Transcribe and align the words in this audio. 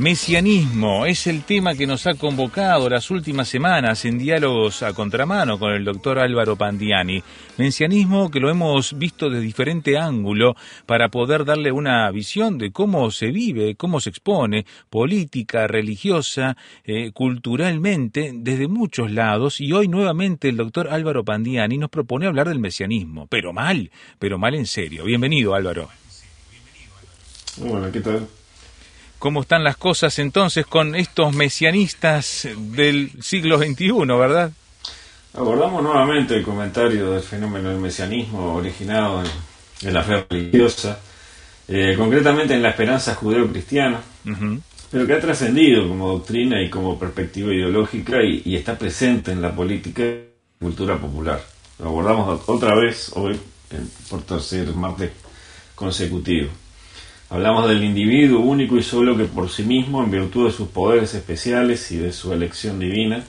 Mesianismo 0.00 1.04
es 1.04 1.26
el 1.26 1.42
tema 1.42 1.74
que 1.74 1.86
nos 1.86 2.06
ha 2.06 2.14
convocado 2.14 2.88
las 2.88 3.10
últimas 3.10 3.48
semanas 3.48 4.06
en 4.06 4.16
diálogos 4.16 4.82
a 4.82 4.94
contramano 4.94 5.58
con 5.58 5.74
el 5.74 5.84
doctor 5.84 6.18
Álvaro 6.18 6.56
Pandiani. 6.56 7.22
Mesianismo 7.58 8.30
que 8.30 8.40
lo 8.40 8.48
hemos 8.48 8.96
visto 8.96 9.28
de 9.28 9.40
diferente 9.40 9.98
ángulo 9.98 10.56
para 10.86 11.10
poder 11.10 11.44
darle 11.44 11.70
una 11.70 12.10
visión 12.12 12.56
de 12.56 12.72
cómo 12.72 13.10
se 13.10 13.26
vive, 13.26 13.74
cómo 13.74 14.00
se 14.00 14.08
expone, 14.08 14.64
política, 14.88 15.66
religiosa, 15.66 16.56
eh, 16.82 17.12
culturalmente, 17.12 18.32
desde 18.34 18.68
muchos 18.68 19.10
lados. 19.10 19.60
Y 19.60 19.74
hoy 19.74 19.86
nuevamente 19.86 20.48
el 20.48 20.56
doctor 20.56 20.88
Álvaro 20.88 21.26
Pandiani 21.26 21.76
nos 21.76 21.90
propone 21.90 22.26
hablar 22.26 22.48
del 22.48 22.58
mesianismo, 22.58 23.26
pero 23.26 23.52
mal, 23.52 23.90
pero 24.18 24.38
mal 24.38 24.54
en 24.54 24.64
serio. 24.64 25.04
Bienvenido 25.04 25.54
Álvaro. 25.54 25.90
Bueno, 27.58 27.92
¿qué 27.92 28.00
tal? 28.00 28.39
Cómo 29.20 29.42
están 29.42 29.62
las 29.62 29.76
cosas 29.76 30.18
entonces 30.18 30.66
con 30.66 30.96
estos 30.96 31.32
mesianistas 31.32 32.48
del 32.56 33.12
siglo 33.22 33.58
XXI, 33.58 33.92
¿verdad? 34.18 34.50
Abordamos 35.34 35.84
nuevamente 35.84 36.34
el 36.34 36.42
comentario 36.42 37.12
del 37.12 37.22
fenómeno 37.22 37.68
del 37.68 37.78
mesianismo 37.78 38.54
originado 38.54 39.22
en, 39.82 39.94
la 39.94 40.02
fe 40.02 40.26
religiosa, 40.28 40.98
eh, 41.68 41.94
concretamente 41.96 42.54
en 42.54 42.62
la 42.62 42.70
esperanza 42.70 43.14
judeo-cristiana, 43.14 44.00
pero 44.90 45.06
que 45.06 45.12
ha 45.12 45.20
trascendido 45.20 45.86
como 45.86 46.08
doctrina 46.08 46.60
y 46.60 46.68
como 46.70 46.98
perspectiva 46.98 47.54
ideológica 47.54 48.22
y, 48.24 48.42
y, 48.44 48.56
está 48.56 48.76
presente 48.76 49.30
en 49.30 49.40
la 49.40 49.54
política 49.54 50.02
y 50.02 50.24
cultura 50.58 50.96
popular. 50.96 51.40
Lo 51.78 51.88
abordamos 51.88 52.42
otra 52.46 52.74
vez 52.74 53.12
hoy 53.14 53.38
por 54.08 54.22
tercer 54.22 54.74
martes 54.74 55.12
consecutivo. 55.74 56.48
Hablamos 57.30 57.68
del 57.68 57.84
individuo 57.84 58.40
único 58.40 58.76
y 58.76 58.82
solo 58.82 59.16
que 59.16 59.24
por 59.24 59.48
sí 59.48 59.62
mismo, 59.62 60.02
en 60.02 60.10
virtud 60.10 60.46
de 60.46 60.52
sus 60.52 60.68
poderes 60.68 61.14
especiales 61.14 61.90
y 61.92 61.96
de 61.98 62.12
su 62.12 62.32
elección 62.32 62.80
divina, 62.80 63.22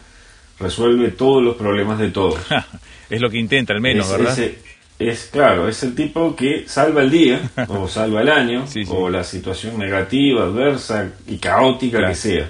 resuelve 0.59 1.09
todos 1.11 1.43
los 1.43 1.55
problemas 1.55 1.99
de 1.99 2.09
todos. 2.09 2.39
es 3.09 3.21
lo 3.21 3.29
que 3.29 3.37
intenta 3.37 3.73
al 3.73 3.81
menos, 3.81 4.09
¿verdad? 4.09 4.35
es 4.97 5.29
claro, 5.31 5.67
es 5.67 5.81
el 5.83 5.95
tipo 5.95 6.35
que 6.35 6.67
salva 6.67 7.01
el 7.01 7.11
día, 7.11 7.41
o 7.67 7.87
salva 7.87 8.21
el 8.21 8.29
año, 8.29 8.65
o 8.89 9.09
la 9.09 9.23
situación 9.23 9.77
negativa, 9.77 10.45
adversa 10.45 11.11
y 11.27 11.37
caótica 11.37 12.07
que 12.07 12.15
sea. 12.15 12.49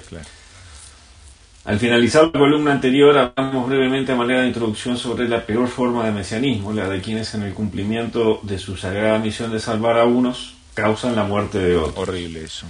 Al 1.66 1.80
finalizar 1.80 2.26
la 2.26 2.32
columna 2.32 2.72
anterior 2.72 3.18
hablamos 3.18 3.68
brevemente 3.68 4.14
a 4.14 4.16
manera 4.16 4.42
de 4.42 4.48
introducción 4.48 4.98
sobre 4.98 5.28
la 5.28 5.46
peor 5.46 5.68
forma 5.68 6.06
de 6.06 6.12
mesianismo, 6.12 6.74
la 6.74 6.88
de 6.88 7.02
quienes 7.02 7.36
en 7.36 7.44
el 7.44 7.54
cumplimiento 7.54 8.40
de 8.42 8.58
su 8.58 8.78
sagrada 8.78 9.20
misión 9.20 9.52
de 9.52 9.60
salvar 9.60 10.00
a 10.00 10.06
unos 10.06 10.56
causan 10.74 11.16
la 11.16 11.24
muerte 11.24 11.60
de 11.60 11.76
otros. 11.76 12.08
Horrible 12.08 12.44
eso. 12.44 12.66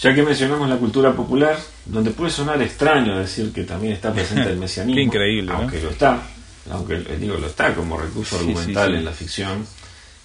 Ya 0.00 0.14
que 0.14 0.22
mencionamos 0.22 0.68
la 0.68 0.76
cultura 0.76 1.12
popular, 1.12 1.58
donde 1.86 2.10
puede 2.10 2.30
sonar 2.30 2.60
extraño 2.60 3.18
decir 3.18 3.52
que 3.52 3.64
también 3.64 3.94
está 3.94 4.12
presente 4.12 4.50
el 4.50 4.58
mesianismo, 4.58 5.00
increíble, 5.00 5.52
aunque 5.52 5.80
lo 5.80 5.90
está, 5.90 6.22
aunque 6.70 6.98
digo 7.18 7.36
lo 7.38 7.46
está 7.46 7.74
como 7.74 7.96
recurso 7.96 8.36
argumental 8.36 8.94
en 8.94 9.04
la 9.04 9.12
ficción, 9.12 9.66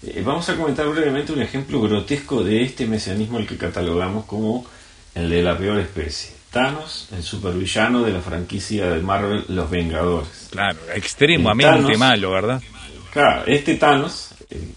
eh, 0.03 0.21
vamos 0.25 0.49
a 0.49 0.57
comentar 0.57 0.87
brevemente 0.87 1.31
un 1.31 1.41
ejemplo 1.41 1.79
grotesco 1.79 2.43
de 2.43 2.63
este 2.63 2.85
mesianismo 2.85 3.37
al 3.37 3.47
que 3.47 3.55
catalogamos 3.55 4.25
como 4.25 4.65
el 5.15 5.29
de 5.29 5.41
la 5.41 5.57
peor 5.57 5.79
especie. 5.79 6.31
Thanos, 6.51 7.07
el 7.15 7.23
supervillano 7.23 8.03
de 8.03 8.11
la 8.11 8.19
franquicia 8.19 8.89
de 8.89 8.99
Marvel 8.99 9.45
Los 9.47 9.69
Vengadores. 9.69 10.49
Claro, 10.49 10.79
extremadamente 10.93 11.97
malo, 11.97 12.31
¿verdad? 12.31 12.61
Claro, 13.13 13.43
este 13.47 13.75
Thanos 13.75 14.30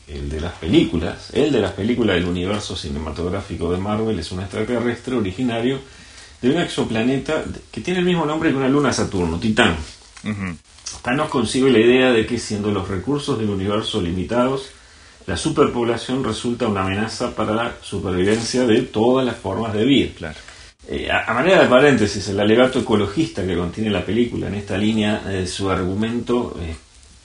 el, 0.08 0.28
de 0.28 0.40
las 0.40 0.52
películas, 0.54 1.30
el 1.32 1.52
de 1.52 1.60
las 1.60 1.72
películas 1.72 2.16
del 2.16 2.26
universo 2.26 2.76
cinematográfico 2.76 3.70
de 3.72 3.78
Marvel 3.78 4.18
es 4.18 4.30
un 4.32 4.40
extraterrestre 4.40 5.16
originario 5.16 5.80
de 6.40 6.50
un 6.50 6.60
exoplaneta 6.60 7.44
que 7.70 7.80
tiene 7.80 8.00
el 8.00 8.06
mismo 8.06 8.26
nombre 8.26 8.50
que 8.50 8.56
una 8.56 8.68
luna 8.68 8.92
Saturno, 8.92 9.38
Titán. 9.38 9.76
Thanos 11.02 11.28
consigue 11.28 11.70
la 11.70 11.78
idea 11.78 12.12
de 12.12 12.26
que 12.26 12.38
siendo 12.38 12.70
los 12.70 12.88
recursos 12.88 13.38
del 13.38 13.50
universo 13.50 14.00
limitados, 14.00 14.70
la 15.26 15.36
superpoblación 15.36 16.22
resulta 16.22 16.68
una 16.68 16.82
amenaza 16.82 17.34
para 17.34 17.54
la 17.54 17.72
supervivencia 17.80 18.66
de 18.66 18.82
todas 18.82 19.24
las 19.24 19.36
formas 19.36 19.72
de 19.72 19.84
vida. 19.84 20.10
Claro. 20.16 20.38
Eh, 20.86 21.08
a, 21.10 21.32
manera 21.32 21.62
de 21.62 21.68
paréntesis, 21.68 22.28
el 22.28 22.40
alegato 22.40 22.80
ecologista 22.80 23.46
que 23.46 23.56
contiene 23.56 23.88
la 23.88 24.04
película 24.04 24.48
en 24.48 24.54
esta 24.54 24.76
línea, 24.76 25.20
de 25.20 25.46
su 25.46 25.70
argumento 25.70 26.58
es 26.62 26.76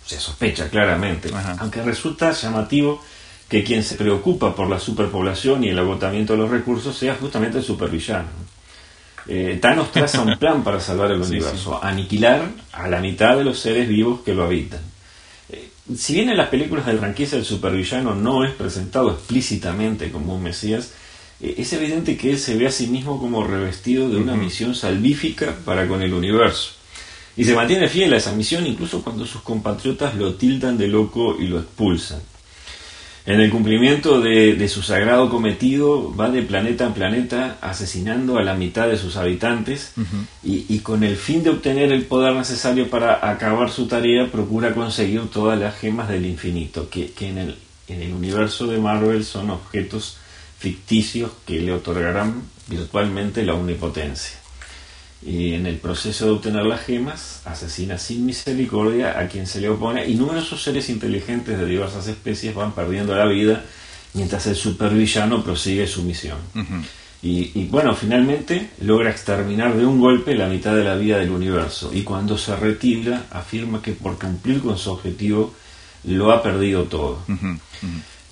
se 0.09 0.20
sospecha 0.20 0.70
claramente, 0.70 1.30
aunque 1.59 1.84
resulta 1.84 2.31
llamativo 2.31 3.00
que 3.47 3.64
quien 3.64 3.84
se 3.84 3.94
preocupa 3.94 4.56
por 4.56 4.68
la 4.68 4.80
superpoblación 4.80 5.64
y 5.64 5.70
el 5.70 5.78
agotamiento 5.78 6.34
de 6.34 6.40
los 6.40 6.50
recursos 6.50 6.97
sea 6.97 7.14
justamente 7.14 7.59
el 7.59 7.64
supervillano. 7.64 8.28
Eh, 9.28 9.59
Thanos 9.62 9.92
traza 9.92 10.22
un 10.22 10.36
plan 10.40 10.64
para 10.64 10.80
salvar 10.80 11.12
el 11.12 11.22
universo, 11.30 11.84
aniquilar 11.84 12.50
a 12.72 12.88
la 12.88 13.00
mitad 13.02 13.38
de 13.38 13.44
los 13.44 13.59
seres 13.59 13.88
vivos 13.88 14.22
que 14.22 14.34
lo 14.34 14.46
habitan. 14.46 14.80
Eh, 15.52 15.69
si 15.96 16.16
bien 16.16 16.30
en 16.30 16.38
las 16.38 16.50
películas 16.50 16.88
del 16.88 16.98
franquicia 16.98 17.38
el 17.38 17.46
supervillano 17.46 18.16
no 18.16 18.44
es 18.44 18.52
presentado 18.53 19.12
explícitamente 19.12 20.12
como 20.12 20.34
un 20.34 20.42
mesías, 20.42 20.94
eh, 21.40 21.53
es 21.59 21.72
evidente 21.74 22.18
que 22.18 22.31
él 22.31 22.40
se 22.40 22.58
ve 22.58 22.66
a 22.66 22.72
sí 22.72 22.88
mismo 22.88 23.19
como 23.19 23.44
revestido 23.44 24.09
de 24.09 24.18
una 24.18 24.34
misión 24.34 24.74
salvífica 24.74 25.56
para 25.66 25.88
con 25.88 26.02
el 26.02 26.16
universo. 26.16 26.79
Y 27.40 27.46
se 27.46 27.56
mantiene 27.56 27.88
fiel 27.88 28.12
a 28.12 28.18
esa 28.18 28.34
misión 28.34 28.68
incluso 28.68 29.02
cuando 29.02 29.26
sus 29.26 29.42
compatriotas 29.44 30.14
lo 30.16 30.34
tildan 30.34 30.78
de 30.78 30.90
loco 30.90 31.38
y 31.40 31.48
lo 31.48 31.60
expulsan. 31.60 32.20
En 33.26 33.40
el 33.40 33.50
cumplimiento 33.50 34.20
de, 34.20 34.68
su 34.68 34.82
sagrado 34.82 35.30
cometido 35.30 36.14
va 36.14 36.30
de 36.30 36.42
planeta 36.42 36.86
en 36.86 36.92
planeta 36.92 37.58
asesinando 37.62 38.40
a 38.40 38.44
la 38.44 38.56
mitad 38.56 38.90
de 38.90 38.98
sus 38.98 39.16
habitantes 39.16 39.94
y, 40.44 40.80
con 40.80 41.06
el 41.06 41.16
fin 41.16 41.42
de 41.42 41.52
obtener 41.52 41.94
el 41.94 42.04
poder 42.04 42.34
necesario 42.34 42.90
para 42.90 43.30
acabar 43.32 43.72
su 43.72 43.88
tarea 43.88 44.30
procura 44.30 44.74
conseguir 44.74 45.30
todas 45.30 45.58
las 45.58 45.78
gemas 45.78 46.10
del 46.10 46.26
infinito, 46.26 46.90
que, 46.90 47.14
en, 47.22 47.38
el, 47.38 47.56
en 47.88 48.02
el 48.02 48.12
universo 48.12 48.68
de 48.68 48.80
Marvel 48.80 49.24
son 49.24 49.50
objetos 49.50 50.18
ficticios 50.58 51.32
que 51.48 51.62
le 51.62 51.72
otorgarán 51.72 52.42
virtualmente 52.68 53.46
la 53.46 53.54
omnipotencia 53.54 54.39
y 55.22 55.53
en 55.53 55.66
el 55.66 55.78
proceso 55.78 56.25
de 56.25 56.31
obtener 56.31 56.66
las 56.66 56.81
gemas 56.81 57.41
asesina 57.46 57.97
sin 57.97 58.25
misericordia 58.25 59.19
a 59.19 59.28
quien 59.28 59.47
se 59.47 59.59
le 59.59 59.69
opone 59.69 60.07
y 60.07 60.16
numerosos 60.16 60.63
seres 60.63 60.90
inteligentes 60.90 61.57
de 61.57 61.66
diversas 61.66 62.07
especies 62.07 62.56
van 62.56 62.72
perdiendo 62.72 63.16
la 63.16 63.25
vida 63.25 63.63
mientras 64.13 64.47
el 64.47 64.56
supervillano 64.56 65.44
prosigue 65.44 65.88
su 65.88 66.03
misión. 66.03 66.38
y, 67.22 67.66
bueno, 67.66 67.94
finalmente 67.96 68.69
logra 68.81 69.12
exterminar 69.12 69.75
de 69.75 69.85
un 69.85 70.00
golpe 70.00 70.35
la 70.35 70.47
mitad 70.47 70.74
de 70.74 70.85
la 70.85 70.96
vida 70.96 71.18
del 71.18 71.31
universo 71.31 71.91
y 71.94 72.03
cuando 72.03 72.38
se 72.38 72.56
retira 72.56 73.25
afirma 73.31 73.81
que 73.81 73.91
por 73.91 74.18
cumplir 74.18 74.62
con 74.62 74.78
su 74.78 74.91
objetivo 74.91 75.53
lo 76.06 76.31
ha 76.31 76.41
perdido 76.41 76.84
todo 76.86 77.19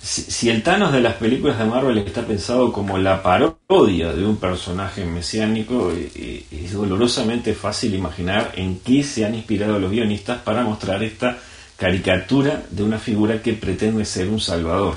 si, 0.02 0.48
el 0.48 0.62
Thanos 0.62 0.92
de 0.92 1.00
las 1.00 1.14
películas 1.14 1.58
de 1.58 1.64
Marvel 1.64 1.98
está 1.98 2.22
pensado 2.22 2.72
como 2.72 2.98
la 2.98 3.22
parodia 3.22 4.12
de 4.12 4.24
un 4.24 4.36
personaje 4.36 5.04
mesiánico, 5.04 5.92
eh, 5.92 6.44
es 6.50 6.72
dolorosamente 6.72 7.54
fácil 7.54 7.94
imaginar 7.94 8.52
en 8.54 8.78
qué 8.80 9.02
se 9.02 9.24
han 9.24 9.34
inspirado 9.34 9.78
los 9.78 9.90
guionistas 9.90 10.38
para 10.38 10.62
mostrar 10.62 11.02
esta 11.02 11.38
caricatura 11.76 12.62
de 12.70 12.82
una 12.82 12.98
figura 12.98 13.42
que 13.42 13.54
pretende 13.54 14.04
ser 14.04 14.28
un 14.28 14.40
salvador. 14.40 14.96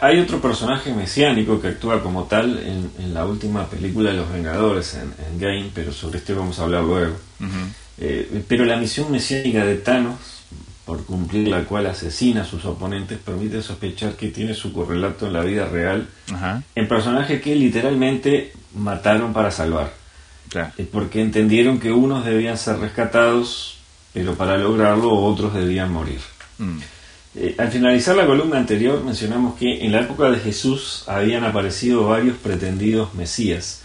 Hay 0.00 0.20
otro 0.20 0.40
personaje 0.40 0.92
mesiánico 0.94 1.60
que 1.60 1.68
actúa 1.68 2.00
como 2.02 2.24
tal 2.24 2.56
en, 2.58 3.12
la 3.12 3.26
última 3.26 3.66
película 3.66 4.10
de 4.10 4.16
los 4.16 4.30
Vengadores, 4.30 4.94
en, 4.94 5.40
Game, 5.40 5.70
pero 5.74 5.92
sobre 5.92 6.18
este 6.18 6.34
vamos 6.34 6.58
a 6.60 6.62
hablar 6.62 6.84
luego. 6.84 7.16
Eh, 7.98 8.44
pero 8.46 8.64
la 8.64 8.76
misión 8.76 9.10
mesiánica 9.10 9.64
de 9.64 9.76
Thanos 9.76 10.41
por 10.84 11.04
cumplir 11.04 11.48
la 11.48 11.64
cual 11.64 11.86
asesina 11.86 12.42
a 12.42 12.44
sus 12.44 12.64
oponentes, 12.64 13.18
permite 13.18 13.62
sospechar 13.62 14.14
que 14.14 14.28
tiene 14.28 14.54
su 14.54 14.72
correlato 14.72 15.26
en 15.26 15.32
la 15.32 15.42
vida 15.42 15.66
real 15.66 16.08
en 16.74 16.88
personajes 16.88 17.40
que 17.40 17.54
literalmente 17.54 18.52
mataron 18.74 19.32
para 19.32 19.50
salvar. 19.50 19.92
Eh, 20.54 20.86
porque 20.90 21.22
entendieron 21.22 21.78
que 21.78 21.92
unos 21.92 22.24
debían 22.24 22.58
ser 22.58 22.78
rescatados, 22.78 23.78
pero 24.12 24.34
para 24.34 24.58
lograrlo 24.58 25.14
otros 25.14 25.54
debían 25.54 25.90
morir. 25.90 26.20
Mm. 26.58 26.78
Eh, 27.34 27.54
al 27.58 27.70
finalizar 27.70 28.14
la 28.14 28.26
columna 28.26 28.58
anterior 28.58 29.02
mencionamos 29.02 29.58
que 29.58 29.86
en 29.86 29.92
la 29.92 30.00
época 30.00 30.30
de 30.30 30.38
Jesús 30.38 31.04
habían 31.06 31.44
aparecido 31.44 32.06
varios 32.06 32.36
pretendidos 32.36 33.14
Mesías, 33.14 33.82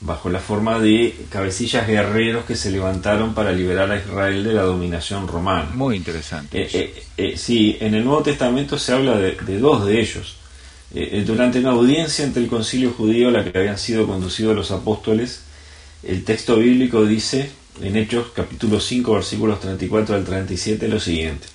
bajo 0.00 0.28
la 0.28 0.40
forma 0.40 0.78
de 0.78 1.14
cabecillas 1.30 1.86
guerreros 1.86 2.44
que 2.44 2.54
se 2.54 2.70
levantaron 2.70 3.34
para 3.34 3.52
liberar 3.52 3.90
a 3.90 3.96
Israel 3.96 4.44
de 4.44 4.52
la 4.52 4.62
dominación 4.62 5.26
romana. 5.26 5.70
Muy 5.74 5.96
interesante. 5.96 6.62
Eh, 6.62 6.68
eh, 6.72 7.04
eh, 7.16 7.36
sí, 7.36 7.76
en 7.80 7.94
el 7.94 8.04
Nuevo 8.04 8.22
Testamento 8.22 8.78
se 8.78 8.92
habla 8.92 9.16
de, 9.16 9.58
dos 9.58 9.86
de 9.86 10.00
ellos. 10.00 10.36
Eh, 10.94 11.24
durante 11.26 11.58
una 11.58 11.70
audiencia 11.70 12.24
entre 12.24 12.42
el 12.42 12.48
concilio 12.48 12.92
judío 12.92 13.28
a 13.28 13.32
la 13.32 13.44
que 13.44 13.58
habían 13.58 13.78
sido 13.78 14.06
conducidos 14.06 14.54
los 14.54 14.70
apóstoles, 14.70 15.40
el 16.02 16.24
texto 16.24 16.56
bíblico 16.56 17.04
dice 17.04 17.50
en 17.82 17.96
Hechos 17.96 18.28
capítulo 18.34 18.80
5 18.80 19.14
versículos 19.14 19.60
34 19.60 20.14
al 20.14 20.24
37 20.24 20.88
lo 20.88 21.00
siguiente. 21.00 21.48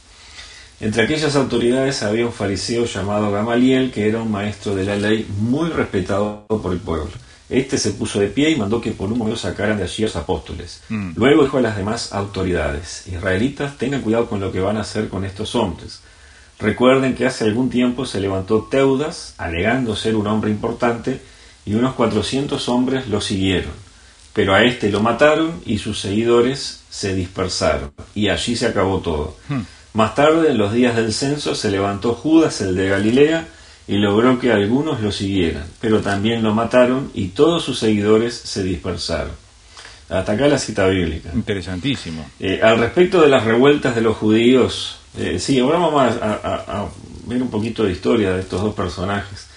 Entre 0.80 1.04
aquellas 1.04 1.36
autoridades 1.36 2.02
había 2.02 2.26
un 2.26 2.34
fariseo 2.34 2.86
llamado 2.86 3.32
Gamaliel, 3.32 3.92
que 3.92 4.08
era 4.08 4.20
un 4.20 4.32
maestro 4.32 4.76
de 4.76 4.84
la 4.84 4.96
ley 4.96 5.28
muy 5.38 5.70
respetado 5.70 6.46
por 6.48 6.74
el 6.74 6.80
pueblo. 6.80 7.12
Este 7.52 7.78
se 7.78 7.92
puso 7.92 8.22
de 8.22 8.28
pie 8.28 8.50
y 8.50 8.56
mandó 8.56 8.80
que 8.80 8.92
por 8.92 9.12
un 9.12 9.18
momento 9.18 9.38
sacaran 9.38 9.78
de 9.78 9.84
allí 9.84 10.04
a 10.04 10.08
los 10.08 10.16
apóstoles. 10.16 10.82
Mm. 10.88 11.12
Luego 11.18 11.44
dijo 11.44 11.58
a 11.58 11.62
las 11.62 11.76
demás 11.76 12.14
autoridades, 12.14 13.06
Israelitas, 13.08 13.78
tengan 13.78 14.02
cuidado 14.02 14.28
con 14.28 14.40
lo 14.40 14.54
que 14.54 14.62
van 14.62 14.78
a 14.78 14.82
hacer 14.82 15.10
con 15.10 15.26
estos 15.26 15.54
hombres. 15.56 16.00
Recuerden 16.60 17.14
que 17.14 17.26
hace 17.26 17.44
algún 17.44 17.70
tiempo 17.70 18.06
se 18.06 18.22
levantó 18.22 18.70
Teudas, 18.72 19.34
alegando 19.38 19.98
ser 19.98 20.16
un 20.16 20.28
hombre 20.28 20.50
importante, 20.50 21.20
y 21.66 21.74
unos 21.74 21.94
cuatrocientos 21.96 22.70
hombres 22.70 23.08
lo 23.08 23.20
siguieron. 23.20 23.74
Pero 24.32 24.54
a 24.54 24.64
este 24.64 24.90
lo 24.90 25.02
mataron 25.02 25.60
y 25.66 25.80
sus 25.80 26.00
seguidores 26.00 26.84
se 26.90 27.14
dispersaron, 27.14 27.92
y 28.16 28.30
allí 28.30 28.56
se 28.56 28.68
acabó 28.68 29.00
todo. 29.00 29.36
Hmm. 29.50 29.64
Más 29.94 30.16
tarde, 30.16 30.52
en 30.52 30.58
los 30.58 30.72
días 30.72 30.96
del 30.96 31.14
censo, 31.14 31.54
se 31.54 31.70
levantó 31.70 32.14
Judas, 32.14 32.62
el 32.62 32.78
de 32.78 32.88
Galilea, 32.88 33.48
y 33.92 33.98
logró 33.98 34.40
que 34.40 34.54
algunos 34.54 35.02
lo 35.02 35.12
siguieran, 35.12 35.66
pero 35.82 36.00
también 36.00 36.44
lo 36.44 36.54
mataron 36.54 37.12
y 37.14 37.28
todos 37.28 37.62
sus 37.62 37.78
seguidores 37.78 38.34
se 38.34 38.64
dispersaron. 38.64 39.34
Hasta 40.08 40.32
acá 40.32 40.48
la 40.48 40.58
cita 40.58 40.88
bíblica. 40.88 41.30
Interesantísimo. 41.34 42.26
Eh, 42.40 42.62
al 42.64 42.80
respecto 42.80 43.22
de 43.22 43.28
las 43.28 43.44
revueltas 43.44 43.94
de 43.94 44.00
los 44.00 44.16
judíos, 44.16 45.00
eh, 45.18 45.40
sí, 45.40 45.60
ahora 45.60 45.80
vamos 45.80 46.04
a, 46.22 46.88
ver 47.26 47.42
un 47.42 47.50
poquito 47.50 47.84
de 47.84 47.92
historia 47.92 48.32
de 48.32 48.40
estos 48.40 48.62
dos 48.62 48.74
personajes. 48.74 49.48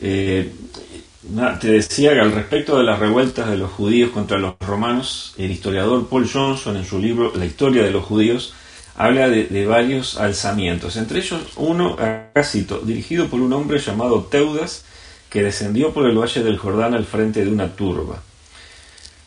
Eh, 0.00 0.50
te 1.60 1.68
decía 1.68 2.12
que 2.12 2.20
al 2.20 2.32
respecto 2.32 2.76
de 2.76 2.82
las 2.82 2.98
revueltas 2.98 3.48
de 3.48 3.56
los 3.56 3.70
judíos 3.70 4.10
contra 4.10 4.36
los 4.36 4.54
romanos, 4.58 5.32
el 5.38 5.52
historiador 5.52 6.08
Paul 6.08 6.28
Johnson 6.28 6.76
en 6.76 6.84
su 6.84 6.98
libro 6.98 7.32
La 7.36 7.46
historia 7.46 7.84
de 7.84 7.92
los 7.92 8.04
judíos 8.04 8.52
habla 8.96 9.28
de, 9.28 9.66
varios 9.66 10.18
alzamientos, 10.18 10.96
entre 10.96 11.18
ellos 11.18 11.40
uno, 11.56 11.96
cito, 12.42 12.80
dirigido 12.80 13.28
por 13.28 13.40
un 13.40 13.52
hombre 13.52 13.78
llamado 13.78 14.24
Teudas, 14.24 14.84
que 15.28 15.42
descendió 15.42 15.92
por 15.92 16.06
el 16.08 16.16
valle 16.16 16.42
del 16.42 16.58
Jordán 16.58 16.94
al 16.94 17.04
frente 17.04 17.44
de 17.44 17.50
una 17.50 17.74
turba. 17.74 18.22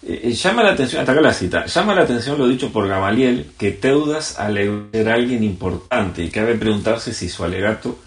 Eh, 0.04 0.22
eh, 0.24 0.32
llama 0.32 0.64
la 0.64 0.72
atención, 0.72 1.02
hasta 1.02 1.12
acá 1.12 1.22
la 1.22 1.34
cita, 1.34 1.66
llama 1.66 1.94
la 1.94 2.04
atención 2.04 2.38
lo 2.38 2.48
dicho 2.48 2.72
por 2.72 2.88
Gamaliel, 2.88 3.52
que 3.58 3.72
Teudas 3.72 4.40
alegó 4.40 4.88
ser 4.94 5.10
alguien 5.10 5.44
importante 5.44 6.24
y 6.24 6.30
cabe 6.30 6.56
preguntarse 6.56 7.14
si 7.14 7.28
su 7.28 7.44
alegato, 7.44 8.00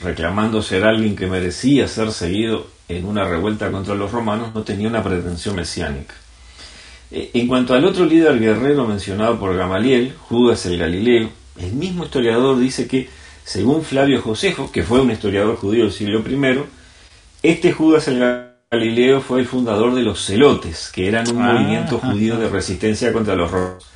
reclamando 0.00 0.62
ser 0.62 0.84
alguien 0.84 1.16
que 1.16 1.26
merecía 1.26 1.88
ser 1.88 2.12
seguido 2.12 2.68
en 2.88 3.04
una 3.04 3.24
revuelta 3.24 3.72
contra 3.72 3.96
los 3.96 4.12
romanos, 4.12 4.54
no 4.54 4.62
tenía 4.62 4.88
una 4.88 5.02
pretensión 5.02 5.56
mesiánica. 5.56 6.14
Eh, 7.10 7.30
en 7.34 7.46
cuanto 7.46 7.74
al 7.74 7.84
otro 7.84 8.04
líder 8.04 8.38
guerrero 8.38 8.86
mencionado 8.86 9.38
por 9.38 9.56
Gamaliel, 9.56 10.14
Judas 10.28 10.66
el 10.66 10.78
Galileo, 10.78 11.30
el 11.58 11.72
mismo 11.72 12.04
historiador 12.04 12.58
dice 12.58 12.86
que, 12.86 13.08
según 13.44 13.82
Flavio 13.82 14.20
Josefo, 14.20 14.70
que 14.70 14.82
fue 14.82 15.00
un 15.00 15.10
historiador 15.10 15.56
judío 15.56 15.84
del 15.84 15.92
siglo 15.92 16.20
I, 16.20 16.60
este 17.42 17.72
Judas 17.72 18.08
el 18.08 18.18
Galileo 18.70 19.20
fue 19.20 19.40
el 19.40 19.46
fundador 19.46 19.94
de 19.94 20.02
los 20.02 20.24
celotes, 20.24 20.90
que 20.92 21.08
eran 21.08 21.28
un 21.30 21.42
ah. 21.42 21.52
movimiento 21.52 21.98
judío 21.98 22.36
de 22.36 22.48
resistencia 22.48 23.12
contra 23.12 23.34
los 23.34 23.50
romanos. 23.50 23.86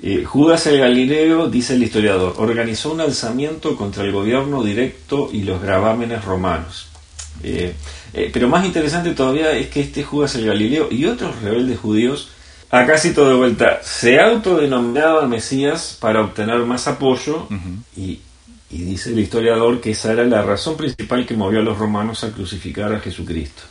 Eh, 0.00 0.24
Judas 0.24 0.66
el 0.68 0.78
Galileo, 0.78 1.48
dice 1.48 1.74
el 1.74 1.82
historiador, 1.82 2.34
organizó 2.38 2.92
un 2.92 3.00
alzamiento 3.00 3.76
contra 3.76 4.04
el 4.04 4.12
gobierno 4.12 4.62
directo 4.62 5.28
y 5.32 5.42
los 5.42 5.60
gravámenes 5.60 6.24
romanos. 6.24 6.87
Eh, 7.42 7.74
eh, 8.14 8.30
pero 8.32 8.48
más 8.48 8.64
interesante 8.64 9.12
todavía 9.12 9.52
es 9.52 9.68
que 9.68 9.80
este 9.80 10.02
Judas 10.02 10.34
el 10.34 10.46
Galileo 10.46 10.88
y 10.90 11.04
otros 11.06 11.40
rebeldes 11.40 11.78
judíos, 11.78 12.30
acá 12.70 12.96
todo 13.14 13.30
de 13.30 13.36
vuelta, 13.36 13.80
se 13.82 14.20
autodenominaban 14.20 15.28
Mesías 15.28 15.96
para 16.00 16.22
obtener 16.22 16.58
más 16.60 16.86
apoyo 16.88 17.48
y, 17.96 18.20
dice 18.70 19.10
el 19.10 19.18
historiador 19.18 19.80
que 19.80 19.92
esa 19.92 20.12
era 20.12 20.24
la 20.24 20.42
razón 20.42 20.76
principal 20.76 21.24
que 21.24 21.34
movió 21.34 21.60
a 21.60 21.62
los 21.62 21.78
romanos 21.78 22.22
a 22.24 22.32
crucificar 22.32 22.92
a 22.92 23.00
Jesucristo. 23.00 23.62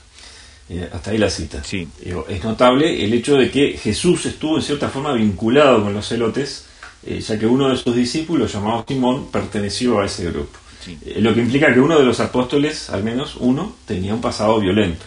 Eh, 0.69 0.89
hasta 0.91 1.11
ahí 1.11 1.17
la 1.17 1.29
cita. 1.29 1.61
es 1.61 2.43
notable 2.43 3.05
el 3.05 3.13
hecho 3.13 3.37
de 3.37 3.49
que 3.49 3.77
Jesús 3.77 4.25
estuvo 4.25 4.57
en 4.57 4.63
cierta 4.63 4.89
forma 4.89 5.13
vinculado 5.13 5.83
con 5.83 5.93
los 5.93 6.07
celotes, 6.07 6.65
ya 7.03 7.39
que 7.39 7.45
uno 7.45 7.69
de 7.69 7.77
sus 7.77 7.95
discípulos, 7.95 8.51
llamado 8.51 8.83
Simón, 8.85 9.27
perteneció 9.31 10.01
a 10.01 10.05
ese 10.05 10.29
grupo. 10.29 10.57
Eh, 10.85 11.19
lo 11.19 11.33
que 11.33 11.41
implica 11.41 11.73
que 11.73 11.79
uno 11.79 11.97
de 11.97 12.05
los 12.05 12.19
apóstoles, 12.19 12.89
al 12.89 13.03
menos 13.03 13.35
uno, 13.39 13.75
tenía 13.85 14.13
un 14.13 14.21
pasado 14.21 14.59
violento. 14.59 15.05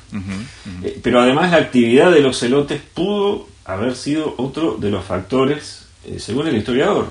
Eh, 0.82 1.00
pero 1.02 1.20
además 1.20 1.50
la 1.50 1.58
actividad 1.58 2.10
de 2.10 2.20
los 2.20 2.38
celotes 2.38 2.80
pudo 2.94 3.48
haber 3.64 3.94
sido 3.96 4.34
otro 4.38 4.76
de 4.76 4.90
los 4.90 5.04
factores, 5.04 5.86
eh, 6.04 6.18
según 6.18 6.48
el 6.48 6.56
historiador, 6.56 7.08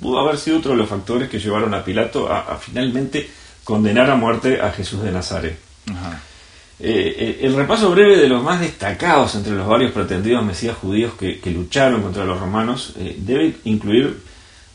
pudo 0.00 0.18
haber 0.20 0.38
sido 0.38 0.58
otro 0.58 0.72
de 0.72 0.78
los 0.78 0.88
factores 0.88 1.28
que 1.28 1.38
llevaron 1.38 1.74
a 1.74 1.84
Pilato 1.84 2.30
a, 2.30 2.56
finalmente 2.56 3.28
condenar 3.64 4.10
a 4.10 4.16
muerte 4.16 4.60
a 4.60 4.70
Jesús 4.70 5.02
de 5.02 5.12
Nazaret. 5.12 5.58
el 6.78 7.54
repaso 7.54 7.90
breve 7.90 8.18
de 8.18 8.28
los 8.28 8.42
más 8.42 8.60
destacados 8.60 9.34
entre 9.34 9.54
los 9.54 9.66
varios 9.66 9.92
pretendidos 9.92 10.44
mesías 10.44 10.76
judíos 10.76 11.14
que, 11.14 11.40
que 11.40 11.50
lucharon 11.50 12.02
contra 12.02 12.24
los 12.24 12.38
romanos 12.38 12.94
debe 13.18 13.56
incluir 13.64 14.25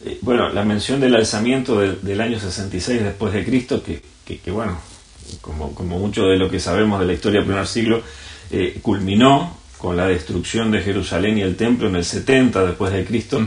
eh, 0.05 0.17
bueno, 0.21 0.49
la 0.49 0.63
mención 0.63 0.99
del 0.99 1.15
alzamiento 1.15 1.79
del 1.79 2.21
año 2.21 2.39
66 2.39 3.03
después 3.03 3.33
de 3.33 3.45
Cristo, 3.45 3.83
que, 3.83 4.01
que, 4.25 4.51
bueno, 4.51 4.79
como, 5.41 5.73
como, 5.75 5.99
mucho 5.99 6.25
de 6.25 6.37
lo 6.37 6.49
que 6.49 6.59
sabemos 6.59 6.99
de 6.99 7.05
la 7.05 7.13
historia 7.13 7.39
del 7.39 7.47
primer 7.47 7.67
siglo, 7.67 8.01
eh, 8.49 8.79
culminó 8.81 9.57
con 9.77 9.97
la 9.97 10.07
destrucción 10.07 10.71
de 10.71 10.81
Jerusalén 10.81 11.37
y 11.37 11.41
el 11.41 11.55
templo 11.55 11.87
en 11.87 11.95
el 11.95 12.05
70 12.05 12.65
después 12.65 12.93
de 12.93 13.05
Cristo, 13.05 13.45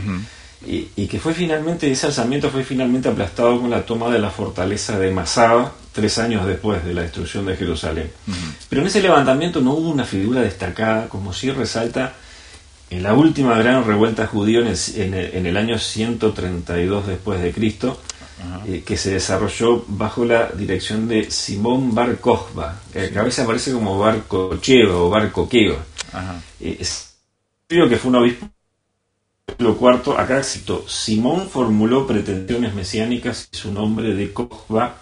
y, 0.67 1.07
que 1.07 1.19
fue 1.19 1.33
finalmente, 1.33 1.91
ese 1.91 2.07
alzamiento 2.07 2.49
fue 2.49 2.63
finalmente 2.63 3.07
aplastado 3.07 3.61
con 3.61 3.69
la 3.69 3.85
toma 3.85 4.09
de 4.09 4.17
la 4.17 4.31
fortaleza 4.31 4.97
de 4.97 5.11
Masaba, 5.11 5.73
tres 5.93 6.17
años 6.17 6.45
después 6.45 6.83
de 6.83 6.93
la 6.93 7.03
destrucción 7.03 7.45
de 7.45 7.55
Jerusalén. 7.55 8.09
Pero 8.67 8.81
en 8.81 8.87
ese 8.87 9.01
levantamiento 9.01 9.61
no 9.61 9.73
hubo 9.73 9.91
una 9.91 10.05
figura 10.05 10.41
destacada, 10.41 11.07
como 11.07 11.33
sí 11.33 11.51
resalta 11.51 12.15
en 12.89 13.03
la 13.03 13.13
última 13.13 13.57
gran 13.57 13.85
revuelta 13.85 14.27
judía 14.27 14.59
en 14.59 15.45
el, 15.45 15.57
año 15.57 15.79
132 15.79 17.07
después 17.07 17.41
de 17.41 17.51
Cristo, 17.51 17.99
eh, 18.67 18.83
que 18.85 18.97
se 18.97 19.11
desarrolló 19.11 19.83
bajo 19.87 20.25
la 20.25 20.49
dirección 20.49 21.07
de 21.07 21.31
Simón 21.31 21.95
Bar 21.95 22.17
Kokhba, 22.19 22.79
que 22.93 23.17
a 23.17 23.23
veces 23.23 23.43
aparece 23.43 23.71
como 23.71 23.97
Bar 23.97 24.23
Kocheva 24.27 24.95
o 24.97 25.09
Bar 25.09 25.31
Kokheba. 25.31 25.77
Eh, 26.59 26.79
que 27.67 27.97
fue 27.97 28.09
un 28.09 28.15
obispo 28.15 28.47
lo 29.57 29.77
cuarto, 29.77 30.17
acá 30.17 30.43
cito, 30.43 30.85
Simón 30.87 31.47
formuló 31.49 32.05
pretensiones 32.05 32.73
mesiánicas 32.73 33.47
y 33.51 33.57
su 33.57 33.71
nombre 33.71 34.13
de 34.13 34.33
Kokhba, 34.33 34.95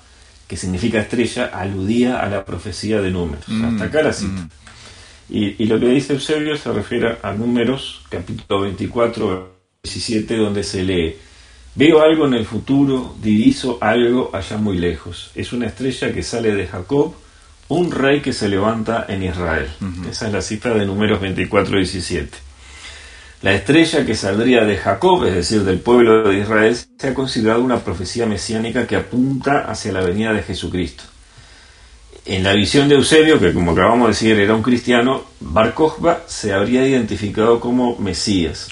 que 0.48 0.58
significa 0.58 1.00
estrella, 1.00 1.46
aludía 1.46 2.20
a 2.20 2.30
la 2.30 2.46
profecía 2.46 3.02
de 3.02 3.10
números. 3.10 3.48
Mm, 3.48 3.66
Hasta 3.66 3.84
acá 3.86 4.04
la 4.04 4.14
cito. 4.14 4.42
Mm. 4.42 4.50
Y, 5.34 5.66
lo 5.66 5.80
que 5.80 5.88
dice 5.88 6.14
Eusebio 6.14 6.56
se 6.58 6.72
refiere 6.72 7.18
a 7.24 7.34
Números, 7.34 8.04
capítulo 8.08 8.62
24, 8.62 9.52
17, 9.82 10.38
donde 10.38 10.64
se 10.64 10.84
lee, 10.84 11.16
veo 11.74 12.04
algo 12.04 12.28
en 12.28 12.36
el 12.36 12.46
futuro, 12.46 13.16
diviso 13.20 13.80
algo 13.82 14.30
allá 14.32 14.58
muy 14.58 14.78
lejos. 14.78 15.32
Es 15.34 15.52
una 15.52 15.66
estrella 15.66 16.14
que 16.14 16.22
sale 16.22 16.54
de 16.54 16.68
Jacob, 16.68 17.16
un 17.70 17.90
rey 17.90 18.22
que 18.22 18.32
se 18.32 18.48
levanta 18.48 19.08
en 19.10 19.24
Israel. 19.24 19.70
Esa 20.08 20.28
es 20.28 20.34
la 20.34 20.42
cifra 20.44 20.76
de 20.76 20.86
Números 20.86 21.20
24, 21.20 21.78
17. 21.78 22.30
La 23.42 23.56
estrella 23.56 24.06
que 24.06 24.14
saldría 24.14 24.66
de 24.66 24.78
Jacob, 24.78 25.26
es 25.26 25.34
decir, 25.34 25.64
del 25.64 25.80
pueblo 25.80 26.30
de 26.30 26.42
Israel, 26.42 26.76
se 26.76 27.08
ha 27.08 27.14
considerado 27.16 27.64
una 27.64 27.80
profecía 27.80 28.28
mesiánica 28.28 28.86
que 28.86 28.98
apunta 28.98 29.66
hacia 29.66 29.94
la 29.94 30.02
venida 30.02 30.32
de 30.32 30.44
Jesucristo 30.44 31.06
en 32.26 32.44
la 32.44 32.54
visión 32.54 32.88
de 32.88 32.96
Eusebio, 32.96 33.40
que 33.40 33.54
como 33.54 33.72
acabamos 33.72 34.08
de 34.08 34.14
decir 34.14 34.40
era 34.40 34.56
un 34.56 34.62
cristiano, 34.62 35.24
Bar 35.40 35.76
se 36.28 36.54
habría 36.54 36.88
identificado 36.88 37.60
como 37.60 37.98
Mesías. 37.98 38.70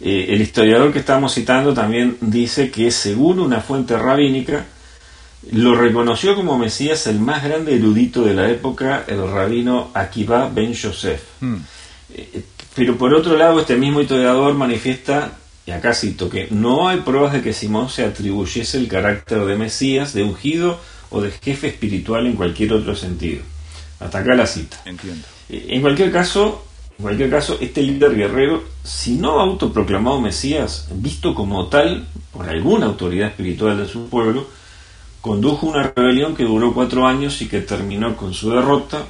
Eh, 0.00 0.26
el 0.28 0.40
historiador 0.40 0.92
que 0.92 1.00
estamos 1.00 1.34
citando 1.34 1.74
también 1.74 2.16
dice 2.20 2.70
que 2.70 2.90
según 2.90 3.40
una 3.40 3.60
fuente 3.60 3.98
rabínica, 3.98 4.64
lo 5.52 5.74
reconoció 5.74 6.36
como 6.36 6.58
Mesías 6.58 7.06
el 7.06 7.20
más 7.20 7.42
grande 7.42 7.74
erudito 7.74 8.22
de 8.22 8.34
la 8.34 8.48
época, 8.48 9.04
el 9.08 9.28
rabino 9.28 9.90
Akiva 9.94 10.48
ben 10.48 10.72
Yosef. 10.72 11.22
Hmm. 11.40 11.56
Eh, 12.14 12.42
pero 12.74 12.96
por 12.96 13.12
otro 13.12 13.36
lado, 13.36 13.58
este 13.58 13.76
mismo 13.76 14.00
historiador 14.00 14.54
manifiesta, 14.54 15.32
y 15.66 15.72
acá 15.72 15.94
cito, 15.94 16.30
que 16.30 16.46
no 16.50 16.86
hay 16.86 16.98
pruebas 16.98 17.32
de 17.32 17.42
que 17.42 17.52
Simón 17.52 17.88
se 17.88 18.04
atribuyese 18.04 18.78
el 18.78 18.86
carácter 18.86 19.44
de 19.44 19.56
Mesías, 19.56 20.12
de 20.12 20.22
ungido 20.22 20.78
o 21.10 21.20
de 21.20 21.30
jefe 21.30 21.68
espiritual 21.68 22.26
en 22.26 22.34
cualquier 22.34 22.72
otro 22.72 22.94
sentido. 22.94 23.42
Hasta 24.00 24.18
acá 24.18 24.34
la 24.34 24.46
cita. 24.46 24.80
Entiendo. 24.84 25.26
Eh, 25.48 25.66
en 25.70 25.80
cualquier 25.80 26.12
caso, 26.12 26.64
en 26.98 27.02
cualquier 27.02 27.30
caso, 27.30 27.58
este 27.60 27.82
líder 27.82 28.14
guerrero, 28.14 28.64
si 28.84 29.16
no 29.16 29.40
autoproclamado 29.40 30.20
Mesías, 30.20 30.88
visto 30.94 31.34
como 31.34 31.68
tal 31.68 32.06
por 32.32 32.48
alguna 32.48 32.86
autoridad 32.86 33.28
espiritual 33.28 33.78
de 33.78 33.88
su 33.88 34.08
pueblo, 34.08 34.46
condujo 35.20 35.66
una 35.66 35.92
rebelión 35.94 36.34
que 36.34 36.44
duró 36.44 36.72
cuatro 36.72 37.06
años 37.06 37.40
y 37.42 37.48
que 37.48 37.60
terminó 37.60 38.16
con 38.16 38.34
su 38.34 38.50
derrota. 38.50 39.04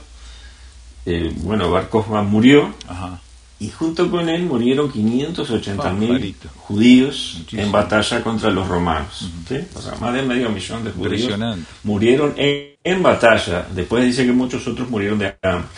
Eh, 1.07 1.33
bueno, 1.37 1.71
Bar 1.71 1.89
murió 2.25 2.75
y 3.61 3.71
junto 3.71 4.11
con 4.11 4.29
él 4.29 4.45
murieron 4.45 4.93
580.000 4.93 6.35
judíos 6.57 7.43
en 7.53 7.73
batalla 7.73 8.23
contra 8.23 8.51
los 8.51 8.69
romanos. 8.69 9.31
O 9.75 9.81
sea, 9.81 9.97
más 9.97 10.15
de 10.15 10.23
medio 10.23 10.49
millón 10.51 10.85
de 10.85 10.93
judíos 10.93 11.39
murieron 11.83 12.35
en, 12.37 13.03
batalla. 13.03 13.67
Después 13.75 14.05
dice 14.05 14.25
que 14.25 14.33
muchos 14.33 14.67
otros 14.67 14.89
murieron 14.89 15.19
de 15.19 15.35
hambre. 15.43 15.69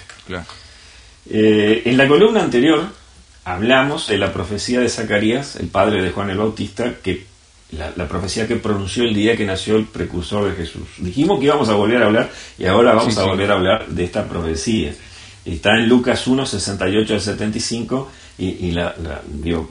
Eh, 1.28 1.82
en 1.86 1.96
la 1.96 2.06
columna 2.06 2.42
anterior 2.42 2.84
hablamos 3.44 4.08
de 4.08 4.18
la 4.18 4.32
profecía 4.32 4.80
de 4.80 4.88
Zacarías, 4.88 5.56
el 5.56 5.68
padre 5.68 6.02
de 6.02 6.10
Juan 6.10 6.30
el 6.30 6.38
Bautista, 6.38 6.94
que 7.02 7.24
la, 7.72 8.08
profecía 8.08 8.46
que 8.46 8.56
pronunció 8.56 9.04
el 9.04 9.14
día 9.14 9.36
que 9.36 9.46
nació 9.46 9.76
el 9.76 9.86
precursor 9.86 10.50
de 10.50 10.56
Jesús. 10.56 10.82
Dijimos 10.98 11.38
que 11.38 11.46
íbamos 11.46 11.68
a 11.68 11.74
volver 11.74 12.02
a 12.02 12.06
hablar 12.06 12.30
y 12.58 12.66
ahora 12.66 12.94
vamos 12.94 13.16
a 13.16 13.24
volver 13.24 13.50
a 13.50 13.54
hablar 13.54 13.86
de 13.86 14.04
esta 14.04 14.28
profecía. 14.28 14.92
Está 15.44 15.76
en 15.76 15.88
Lucas 15.88 16.26
1, 16.26 16.44
68 16.44 17.14
al 17.14 17.20
75 17.20 18.10
y, 18.38 18.70
la, 18.72 18.94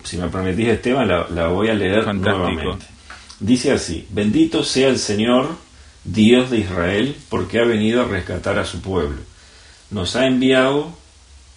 si 0.03 0.17
me 0.17 0.27
permitís 0.27 0.67
Esteban, 0.67 1.07
la, 1.07 1.47
voy 1.47 1.69
a 1.69 1.73
leer 1.73 2.13
nuevamente. 2.13 2.85
Dice 3.39 3.71
así, 3.71 4.05
bendito 4.09 4.63
sea 4.63 4.89
el 4.89 4.99
Señor, 4.99 5.47
Dios 6.03 6.49
de 6.49 6.59
Israel, 6.59 7.15
porque 7.29 7.59
ha 7.59 7.63
venido 7.63 8.01
a 8.01 8.05
rescatar 8.05 8.57
a 8.59 8.65
su 8.65 8.81
pueblo. 8.81 9.21
Nos 9.91 10.15
ha 10.15 10.27
enviado 10.27 10.91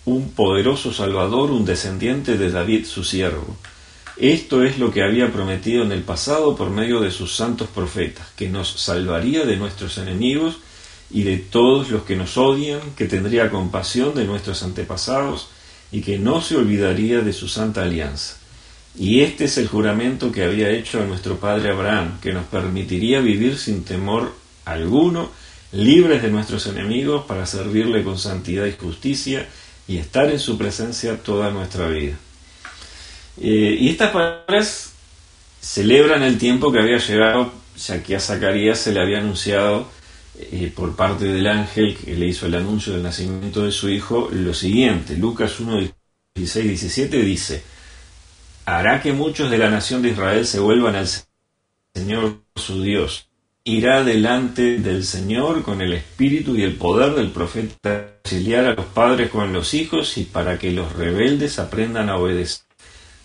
un 0.04 0.30
poderoso 0.30 0.92
Salvador, 0.92 1.50
un 1.50 1.64
descendiente 1.64 2.36
de 2.36 2.50
David 2.50 2.86
su 2.86 3.04
siervo. 3.04 3.56
Esto 4.16 4.62
es 4.62 4.78
lo 4.78 4.90
que 4.90 5.02
había 5.02 5.32
prometido 5.32 5.84
en 5.84 5.92
el 5.92 6.02
pasado 6.02 6.54
por 6.54 6.70
medio 6.70 7.00
de 7.00 7.10
sus 7.10 7.34
santos 7.34 7.68
profetas, 7.68 8.26
que 8.36 8.48
nos 8.48 8.68
salvaría 8.68 9.44
de 9.44 9.56
nuestros 9.56 9.98
enemigos 9.98 10.58
y 11.12 11.24
de 11.24 11.36
todos 11.36 11.90
los 11.90 12.04
que 12.04 12.16
nos 12.16 12.38
odian, 12.38 12.80
que 12.96 13.06
tendría 13.06 13.50
compasión 13.50 14.14
de 14.14 14.24
nuestros 14.24 14.62
antepasados 14.62 15.48
y 15.90 16.00
que 16.00 16.18
no 16.18 16.40
se 16.40 16.56
olvidaría 16.56 17.20
de 17.20 17.32
su 17.32 17.48
santa 17.48 17.82
alianza. 17.82 18.36
Y 18.98 19.20
este 19.20 19.44
es 19.44 19.58
el 19.58 19.68
juramento 19.68 20.32
que 20.32 20.44
había 20.44 20.70
hecho 20.70 21.00
a 21.00 21.04
nuestro 21.04 21.38
padre 21.38 21.70
Abraham, 21.70 22.18
que 22.20 22.32
nos 22.32 22.46
permitiría 22.46 23.20
vivir 23.20 23.58
sin 23.58 23.84
temor 23.84 24.34
alguno, 24.64 25.30
libres 25.72 26.22
de 26.22 26.30
nuestros 26.30 26.66
enemigos, 26.66 27.24
para 27.26 27.46
servirle 27.46 28.02
con 28.02 28.18
santidad 28.18 28.66
y 28.66 28.72
justicia 28.72 29.46
y 29.88 29.98
estar 29.98 30.30
en 30.30 30.38
su 30.38 30.56
presencia 30.56 31.22
toda 31.22 31.50
nuestra 31.50 31.88
vida. 31.88 32.16
Eh, 33.40 33.76
y 33.80 33.88
estas 33.88 34.10
palabras 34.10 34.92
celebran 35.60 36.22
el 36.22 36.38
tiempo 36.38 36.72
que 36.72 36.80
había 36.80 36.98
llegado, 36.98 37.52
ya 37.76 38.02
que 38.02 38.16
a 38.16 38.20
Zacarías 38.20 38.78
se 38.78 38.92
le 38.92 39.00
había 39.00 39.18
anunciado 39.18 39.88
eh, 40.50 40.72
por 40.74 40.96
parte 40.96 41.26
del 41.26 41.46
ángel 41.46 41.96
que 41.96 42.14
le 42.14 42.26
hizo 42.26 42.46
el 42.46 42.54
anuncio 42.54 42.92
del 42.92 43.02
nacimiento 43.02 43.64
de 43.64 43.72
su 43.72 43.88
hijo 43.88 44.28
lo 44.32 44.54
siguiente. 44.54 45.16
Lucas 45.16 45.60
1, 45.60 45.80
16, 46.34 46.66
17 46.66 47.22
dice, 47.22 47.62
hará 48.64 49.00
que 49.00 49.12
muchos 49.12 49.50
de 49.50 49.58
la 49.58 49.70
nación 49.70 50.02
de 50.02 50.10
Israel 50.10 50.46
se 50.46 50.60
vuelvan 50.60 50.96
al 50.96 51.08
Señor 51.94 52.42
su 52.56 52.82
Dios 52.82 53.28
irá 53.64 54.02
delante 54.02 54.78
del 54.78 55.04
Señor 55.04 55.62
con 55.62 55.80
el 55.80 55.92
espíritu 55.92 56.56
y 56.56 56.62
el 56.62 56.74
poder 56.74 57.14
del 57.14 57.30
profeta, 57.30 58.16
auxiliar 58.24 58.64
a 58.64 58.74
los 58.74 58.86
padres 58.86 59.30
con 59.30 59.52
los 59.52 59.74
hijos 59.74 60.18
y 60.18 60.24
para 60.24 60.58
que 60.58 60.72
los 60.72 60.92
rebeldes 60.92 61.58
aprendan 61.58 62.08
a 62.08 62.16
obedecer. 62.16 62.66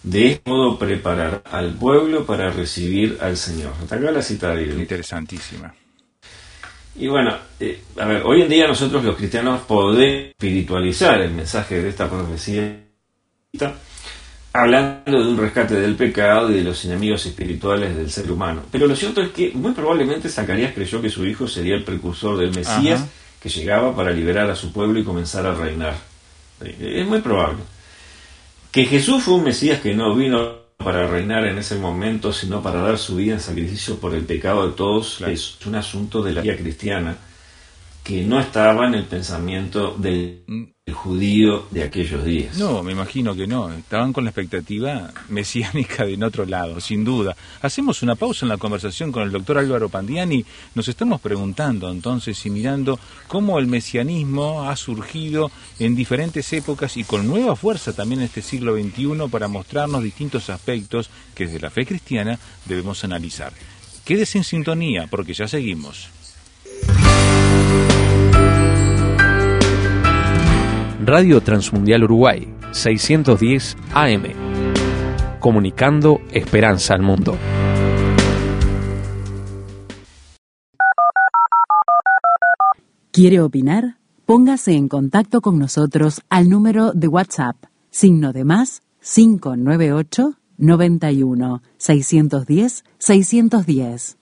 De 0.03 0.27
este 0.27 0.49
modo 0.49 0.77
preparar 0.77 1.41
al 1.45 1.73
pueblo 1.73 2.25
para 2.25 2.51
recibir 2.51 3.17
al 3.19 3.35
Señor. 3.35 3.73
Hasta 3.81 3.95
acá 3.95 4.11
la 4.11 4.21
cita 4.21 4.61
Interesantísima. 4.61 5.73
Y 6.95 7.07
bueno, 7.07 7.35
eh, 7.59 7.81
a 7.97 8.05
ver, 8.05 8.23
hoy 8.25 8.41
en 8.41 8.49
día 8.49 8.67
nosotros 8.67 9.03
los 9.03 9.15
cristianos 9.15 9.61
podemos 9.61 10.29
espiritualizar 10.31 11.21
el 11.21 11.31
mensaje 11.31 11.81
de 11.81 11.89
esta 11.89 12.09
profecía 12.09 12.83
hablando 14.53 15.23
de 15.23 15.29
un 15.29 15.37
rescate 15.37 15.75
del 15.75 15.95
pecado 15.95 16.49
y 16.49 16.55
de 16.55 16.63
los 16.63 16.83
enemigos 16.85 17.25
espirituales 17.25 17.95
del 17.95 18.09
ser 18.09 18.31
humano. 18.31 18.63
Pero 18.71 18.87
lo 18.87 18.95
cierto 18.95 19.21
es 19.21 19.29
que 19.29 19.51
muy 19.51 19.71
probablemente 19.73 20.29
Zacarías 20.29 20.73
creyó 20.73 21.01
que 21.01 21.09
su 21.09 21.25
hijo 21.25 21.47
sería 21.47 21.75
el 21.75 21.83
precursor 21.83 22.37
del 22.37 22.55
Mesías 22.55 23.05
que 23.41 23.49
llegaba 23.49 23.95
para 23.95 24.11
liberar 24.11 24.49
a 24.49 24.55
su 24.55 24.71
pueblo 24.71 24.99
y 24.99 25.03
comenzar 25.03 25.45
a 25.45 25.53
reinar. 25.53 25.95
Es 26.63 27.05
muy 27.05 27.21
probable. 27.21 27.59
Que 28.71 28.85
Jesús 28.85 29.23
fue 29.23 29.35
un 29.35 29.43
Mesías 29.43 29.79
que 29.79 29.93
no 29.93 30.15
vino 30.15 30.66
para 30.77 31.07
reinar 31.07 31.45
en 31.45 31.57
ese 31.57 31.75
momento, 31.75 32.31
sino 32.31 32.61
para 32.61 32.81
dar 32.81 32.97
su 32.97 33.15
vida 33.15 33.33
en 33.33 33.39
sacrificio 33.39 33.99
por 33.99 34.13
el 34.13 34.23
pecado 34.25 34.67
de 34.67 34.73
todos, 34.73 35.21
es 35.21 35.57
un 35.65 35.75
asunto 35.75 36.23
de 36.23 36.33
la 36.33 36.41
vida 36.41 36.55
cristiana 36.55 37.17
que 38.03 38.23
no 38.23 38.39
estaba 38.39 38.87
en 38.87 38.93
el 38.93 39.05
pensamiento 39.05 39.95
del 39.97 40.43
mm 40.47 40.76
judío 40.93 41.67
de 41.71 41.83
aquellos 41.83 42.23
días. 42.23 42.57
No, 42.57 42.81
me 42.83 42.91
imagino 42.91 43.35
que 43.35 43.47
no. 43.47 43.71
Estaban 43.71 44.13
con 44.13 44.23
la 44.23 44.29
expectativa 44.29 45.11
mesiánica 45.29 46.05
de 46.05 46.13
en 46.13 46.23
otro 46.23 46.45
lado, 46.45 46.79
sin 46.79 47.03
duda. 47.03 47.35
Hacemos 47.61 48.01
una 48.01 48.15
pausa 48.15 48.45
en 48.45 48.49
la 48.49 48.57
conversación 48.57 49.11
con 49.11 49.23
el 49.23 49.31
doctor 49.31 49.57
Álvaro 49.57 49.89
Pandiani. 49.89 50.45
Nos 50.75 50.87
estamos 50.87 51.21
preguntando 51.21 51.91
entonces 51.91 52.43
y 52.45 52.49
mirando 52.49 52.99
cómo 53.27 53.59
el 53.59 53.67
mesianismo 53.67 54.67
ha 54.67 54.75
surgido 54.75 55.51
en 55.79 55.95
diferentes 55.95 56.51
épocas 56.53 56.97
y 56.97 57.03
con 57.03 57.27
nueva 57.27 57.55
fuerza 57.55 57.93
también 57.93 58.21
en 58.21 58.25
este 58.25 58.41
siglo 58.41 58.75
XXI 58.75 59.29
para 59.29 59.47
mostrarnos 59.47 60.03
distintos 60.03 60.49
aspectos 60.49 61.09
que 61.35 61.45
desde 61.45 61.59
la 61.59 61.69
fe 61.69 61.85
cristiana 61.85 62.39
debemos 62.65 63.03
analizar. 63.03 63.53
Quédese 64.05 64.37
en 64.37 64.43
sintonía 64.45 65.07
porque 65.09 65.33
ya 65.33 65.47
seguimos. 65.47 66.16
Radio 71.09 71.39
Transmundial 71.39 72.03
Uruguay, 72.03 72.53
610 72.71 73.77
AM. 73.93 74.23
Comunicando 75.39 76.19
esperanza 76.33 76.95
al 76.95 77.01
mundo. 77.01 77.37
¿Quiere 83.13 83.39
opinar? 83.39 83.95
Póngase 84.25 84.73
en 84.73 84.89
contacto 84.89 85.39
con 85.39 85.57
nosotros 85.57 86.23
al 86.27 86.49
número 86.49 86.91
de 86.91 87.07
WhatsApp, 87.07 87.55
signo 87.89 88.33
de 88.33 88.43
más 88.43 88.81
598 88.99 90.33
91 90.57 91.61
610 91.77 92.83
610. 92.97 94.16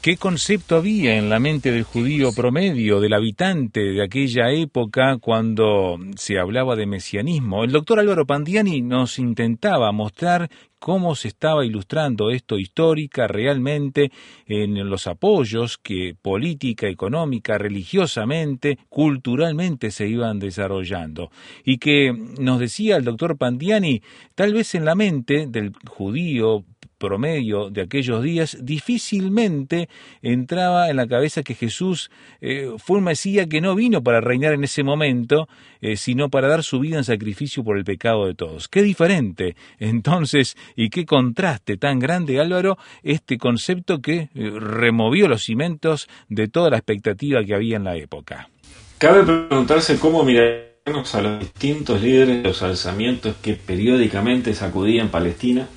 ¿Qué 0.00 0.16
concepto 0.16 0.76
había 0.76 1.16
en 1.16 1.28
la 1.28 1.40
mente 1.40 1.72
del 1.72 1.82
judío 1.82 2.32
promedio, 2.32 3.00
del 3.00 3.14
habitante 3.14 3.80
de 3.80 4.00
aquella 4.00 4.52
época 4.52 5.18
cuando 5.18 5.98
se 6.14 6.38
hablaba 6.38 6.76
de 6.76 6.86
mesianismo? 6.86 7.64
El 7.64 7.72
doctor 7.72 7.98
Álvaro 7.98 8.24
Pandiani 8.24 8.80
nos 8.80 9.18
intentaba 9.18 9.90
mostrar 9.90 10.48
cómo 10.78 11.16
se 11.16 11.26
estaba 11.26 11.66
ilustrando 11.66 12.30
esto 12.30 12.60
histórica 12.60 13.26
realmente 13.26 14.12
en 14.46 14.88
los 14.88 15.08
apoyos 15.08 15.78
que 15.78 16.14
política, 16.22 16.86
económica, 16.86 17.58
religiosamente, 17.58 18.78
culturalmente 18.88 19.90
se 19.90 20.06
iban 20.06 20.38
desarrollando. 20.38 21.32
Y 21.64 21.78
que 21.78 22.12
nos 22.38 22.60
decía 22.60 22.98
el 22.98 23.04
doctor 23.04 23.36
Pandiani, 23.36 24.00
tal 24.36 24.54
vez 24.54 24.76
en 24.76 24.84
la 24.84 24.94
mente 24.94 25.48
del 25.48 25.72
judío 25.88 26.64
promedio 26.98 27.70
de 27.70 27.82
aquellos 27.82 28.22
días, 28.22 28.58
difícilmente 28.60 29.88
entraba 30.20 30.90
en 30.90 30.96
la 30.96 31.06
cabeza 31.06 31.42
que 31.42 31.54
Jesús 31.54 32.10
eh, 32.40 32.72
fue 32.78 32.98
un 32.98 33.04
Mesías 33.04 33.46
que 33.46 33.60
no 33.60 33.74
vino 33.74 34.02
para 34.02 34.20
reinar 34.20 34.52
en 34.52 34.64
ese 34.64 34.82
momento, 34.82 35.48
eh, 35.80 35.96
sino 35.96 36.28
para 36.28 36.48
dar 36.48 36.62
su 36.62 36.80
vida 36.80 36.98
en 36.98 37.04
sacrificio 37.04 37.64
por 37.64 37.78
el 37.78 37.84
pecado 37.84 38.26
de 38.26 38.34
todos. 38.34 38.68
Qué 38.68 38.82
diferente, 38.82 39.56
entonces, 39.78 40.56
y 40.76 40.90
qué 40.90 41.06
contraste 41.06 41.76
tan 41.76 41.98
grande, 41.98 42.40
Álvaro, 42.40 42.76
este 43.02 43.38
concepto 43.38 44.00
que 44.00 44.28
eh, 44.34 44.50
removió 44.58 45.28
los 45.28 45.44
cimientos 45.44 46.08
de 46.28 46.48
toda 46.48 46.70
la 46.70 46.78
expectativa 46.78 47.44
que 47.44 47.54
había 47.54 47.76
en 47.76 47.84
la 47.84 47.96
época. 47.96 48.50
Cabe 48.98 49.22
preguntarse 49.22 49.98
cómo 49.98 50.24
mirarnos 50.24 51.14
a 51.14 51.22
los 51.22 51.38
distintos 51.38 52.02
líderes 52.02 52.42
de 52.42 52.48
los 52.48 52.62
alzamientos 52.62 53.36
que 53.40 53.54
periódicamente 53.54 54.54
sacudían 54.54 55.08
Palestina 55.08 55.68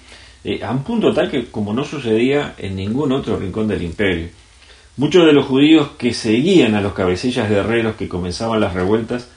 eh, 0.43 0.63
a 0.63 0.71
un 0.71 0.83
punto 0.83 1.13
tal 1.13 1.29
que 1.29 1.45
como 1.45 1.73
no 1.73 1.83
sucedía 1.85 2.55
en 2.57 2.75
ningún 2.75 3.11
otro 3.11 3.37
rincón 3.37 3.67
del 3.67 3.83
imperio. 3.83 4.29
Muchos 4.97 5.25
de 5.25 5.33
los 5.33 5.45
judíos 5.45 5.89
que 5.97 6.13
seguían 6.13 6.75
a 6.75 6.81
los 6.81 6.93
cabecillas 6.93 7.49
guerreros 7.49 7.95
que 7.95 8.09
comenzaban 8.09 8.59
las 8.59 8.73
revueltas 8.73 9.27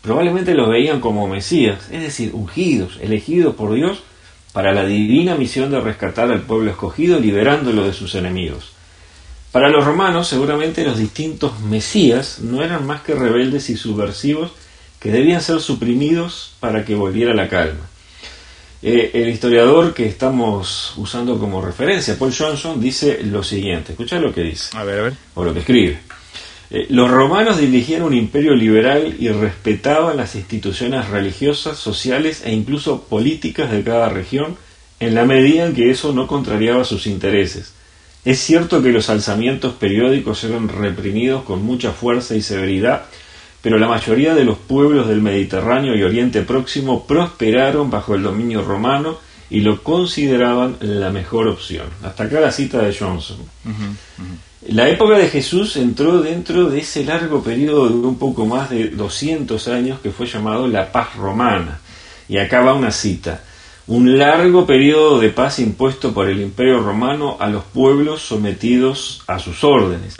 probablemente 0.00 0.54
los 0.54 0.68
veían 0.68 1.00
como 1.00 1.28
mesías, 1.28 1.88
es 1.90 2.00
decir, 2.00 2.30
ungidos, 2.32 2.98
elegidos 3.00 3.54
por 3.54 3.74
Dios 3.74 4.02
para 4.52 4.72
la 4.72 4.84
divina 4.84 5.34
misión 5.34 5.70
de 5.70 5.80
rescatar 5.80 6.30
al 6.30 6.42
pueblo 6.42 6.70
escogido 6.70 7.18
liberándolo 7.18 7.84
de 7.84 7.92
sus 7.92 8.14
enemigos. 8.14 8.72
Para 9.52 9.68
los 9.68 9.84
romanos 9.84 10.28
seguramente 10.28 10.84
los 10.84 10.98
distintos 10.98 11.60
mesías 11.60 12.40
no 12.40 12.62
eran 12.62 12.86
más 12.86 13.02
que 13.02 13.14
rebeldes 13.14 13.68
y 13.70 13.76
subversivos 13.76 14.52
que 14.98 15.10
debían 15.10 15.40
ser 15.40 15.60
suprimidos 15.60 16.54
para 16.60 16.84
que 16.84 16.94
volviera 16.94 17.34
la 17.34 17.48
calma. 17.48 17.91
Eh, 18.82 19.10
el 19.14 19.28
historiador 19.28 19.94
que 19.94 20.06
estamos 20.06 20.94
usando 20.96 21.38
como 21.38 21.62
referencia, 21.62 22.18
Paul 22.18 22.34
Johnson, 22.36 22.80
dice 22.80 23.22
lo 23.22 23.44
siguiente. 23.44 23.92
Escucha 23.92 24.18
lo 24.18 24.34
que 24.34 24.42
dice. 24.42 24.76
A 24.76 24.82
ver, 24.82 24.98
a 24.98 25.02
ver. 25.04 25.12
O 25.34 25.44
lo 25.44 25.52
que 25.54 25.60
escribe. 25.60 26.00
Eh, 26.70 26.86
los 26.88 27.10
romanos 27.10 27.58
dirigían 27.58 28.02
un 28.02 28.14
imperio 28.14 28.54
liberal 28.54 29.14
y 29.18 29.28
respetaban 29.28 30.16
las 30.16 30.34
instituciones 30.34 31.08
religiosas, 31.08 31.78
sociales 31.78 32.42
e 32.44 32.52
incluso 32.52 33.04
políticas 33.04 33.70
de 33.70 33.84
cada 33.84 34.08
región 34.08 34.56
en 34.98 35.14
la 35.14 35.24
medida 35.24 35.66
en 35.66 35.74
que 35.74 35.90
eso 35.90 36.12
no 36.12 36.26
contrariaba 36.26 36.84
sus 36.84 37.06
intereses. 37.06 37.74
Es 38.24 38.38
cierto 38.38 38.82
que 38.82 38.90
los 38.90 39.10
alzamientos 39.10 39.74
periódicos 39.74 40.44
eran 40.44 40.68
reprimidos 40.68 41.42
con 41.42 41.62
mucha 41.62 41.92
fuerza 41.92 42.36
y 42.36 42.42
severidad, 42.42 43.06
pero 43.62 43.78
la 43.78 43.88
mayoría 43.88 44.34
de 44.34 44.44
los 44.44 44.58
pueblos 44.58 45.08
del 45.08 45.22
Mediterráneo 45.22 45.96
y 45.96 46.02
Oriente 46.02 46.42
Próximo 46.42 47.06
prosperaron 47.06 47.90
bajo 47.90 48.14
el 48.16 48.22
dominio 48.22 48.62
romano 48.62 49.18
y 49.48 49.60
lo 49.60 49.82
consideraban 49.82 50.76
la 50.80 51.10
mejor 51.10 51.46
opción. 51.46 51.86
Hasta 52.02 52.24
acá 52.24 52.40
la 52.40 52.50
cita 52.50 52.78
de 52.82 52.94
Johnson. 52.94 53.36
La 54.68 54.88
época 54.88 55.18
de 55.18 55.28
Jesús 55.28 55.76
entró 55.76 56.20
dentro 56.20 56.70
de 56.70 56.80
ese 56.80 57.04
largo 57.04 57.42
periodo 57.42 57.88
de 57.88 57.94
un 57.94 58.16
poco 58.16 58.46
más 58.46 58.70
de 58.70 58.88
200 58.88 59.68
años 59.68 60.00
que 60.00 60.10
fue 60.10 60.26
llamado 60.26 60.66
la 60.66 60.90
paz 60.90 61.14
romana. 61.16 61.80
Y 62.28 62.38
acá 62.38 62.62
va 62.62 62.74
una 62.74 62.90
cita. 62.90 63.42
Un 63.88 64.18
largo 64.18 64.64
periodo 64.66 65.20
de 65.20 65.30
paz 65.30 65.58
impuesto 65.58 66.14
por 66.14 66.28
el 66.28 66.40
imperio 66.40 66.80
romano 66.80 67.36
a 67.38 67.48
los 67.48 67.64
pueblos 67.64 68.22
sometidos 68.22 69.22
a 69.26 69.38
sus 69.38 69.62
órdenes. 69.64 70.16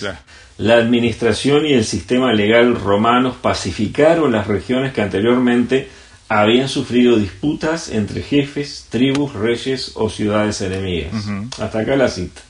La 0.62 0.76
administración 0.76 1.66
y 1.66 1.72
el 1.72 1.84
sistema 1.84 2.32
legal 2.32 2.76
romanos 2.76 3.34
pacificaron 3.42 4.30
las 4.30 4.46
regiones 4.46 4.92
que 4.92 5.02
anteriormente 5.02 5.88
habían 6.28 6.68
sufrido 6.68 7.16
disputas 7.16 7.88
entre 7.88 8.22
jefes, 8.22 8.86
tribus, 8.88 9.32
reyes 9.32 9.90
o 9.94 10.08
ciudades 10.08 10.60
enemigas. 10.60 11.14
Hasta 11.58 11.80
acá 11.80 11.96
la 11.96 12.08
cita. 12.08 12.42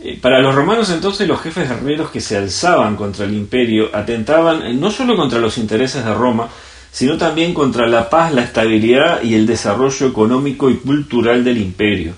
Eh, 0.00 0.18
para 0.20 0.40
los 0.40 0.52
romanos 0.52 0.90
entonces 0.90 1.28
los 1.28 1.40
jefes 1.40 1.68
guerreros 1.68 2.10
que 2.10 2.20
se 2.20 2.36
alzaban 2.36 2.96
contra 2.96 3.24
el 3.24 3.34
imperio 3.34 3.94
atentaban 3.94 4.62
eh, 4.62 4.74
no 4.74 4.90
solo 4.90 5.14
contra 5.14 5.38
los 5.38 5.58
intereses 5.58 6.04
de 6.04 6.12
Roma, 6.12 6.48
sino 6.90 7.16
también 7.16 7.54
contra 7.54 7.86
la 7.86 8.10
paz, 8.10 8.34
la 8.34 8.42
estabilidad 8.42 9.22
y 9.22 9.34
el 9.34 9.46
desarrollo 9.46 10.08
económico 10.08 10.68
y 10.68 10.78
cultural 10.78 11.44
del 11.44 11.58
imperio. 11.58 12.14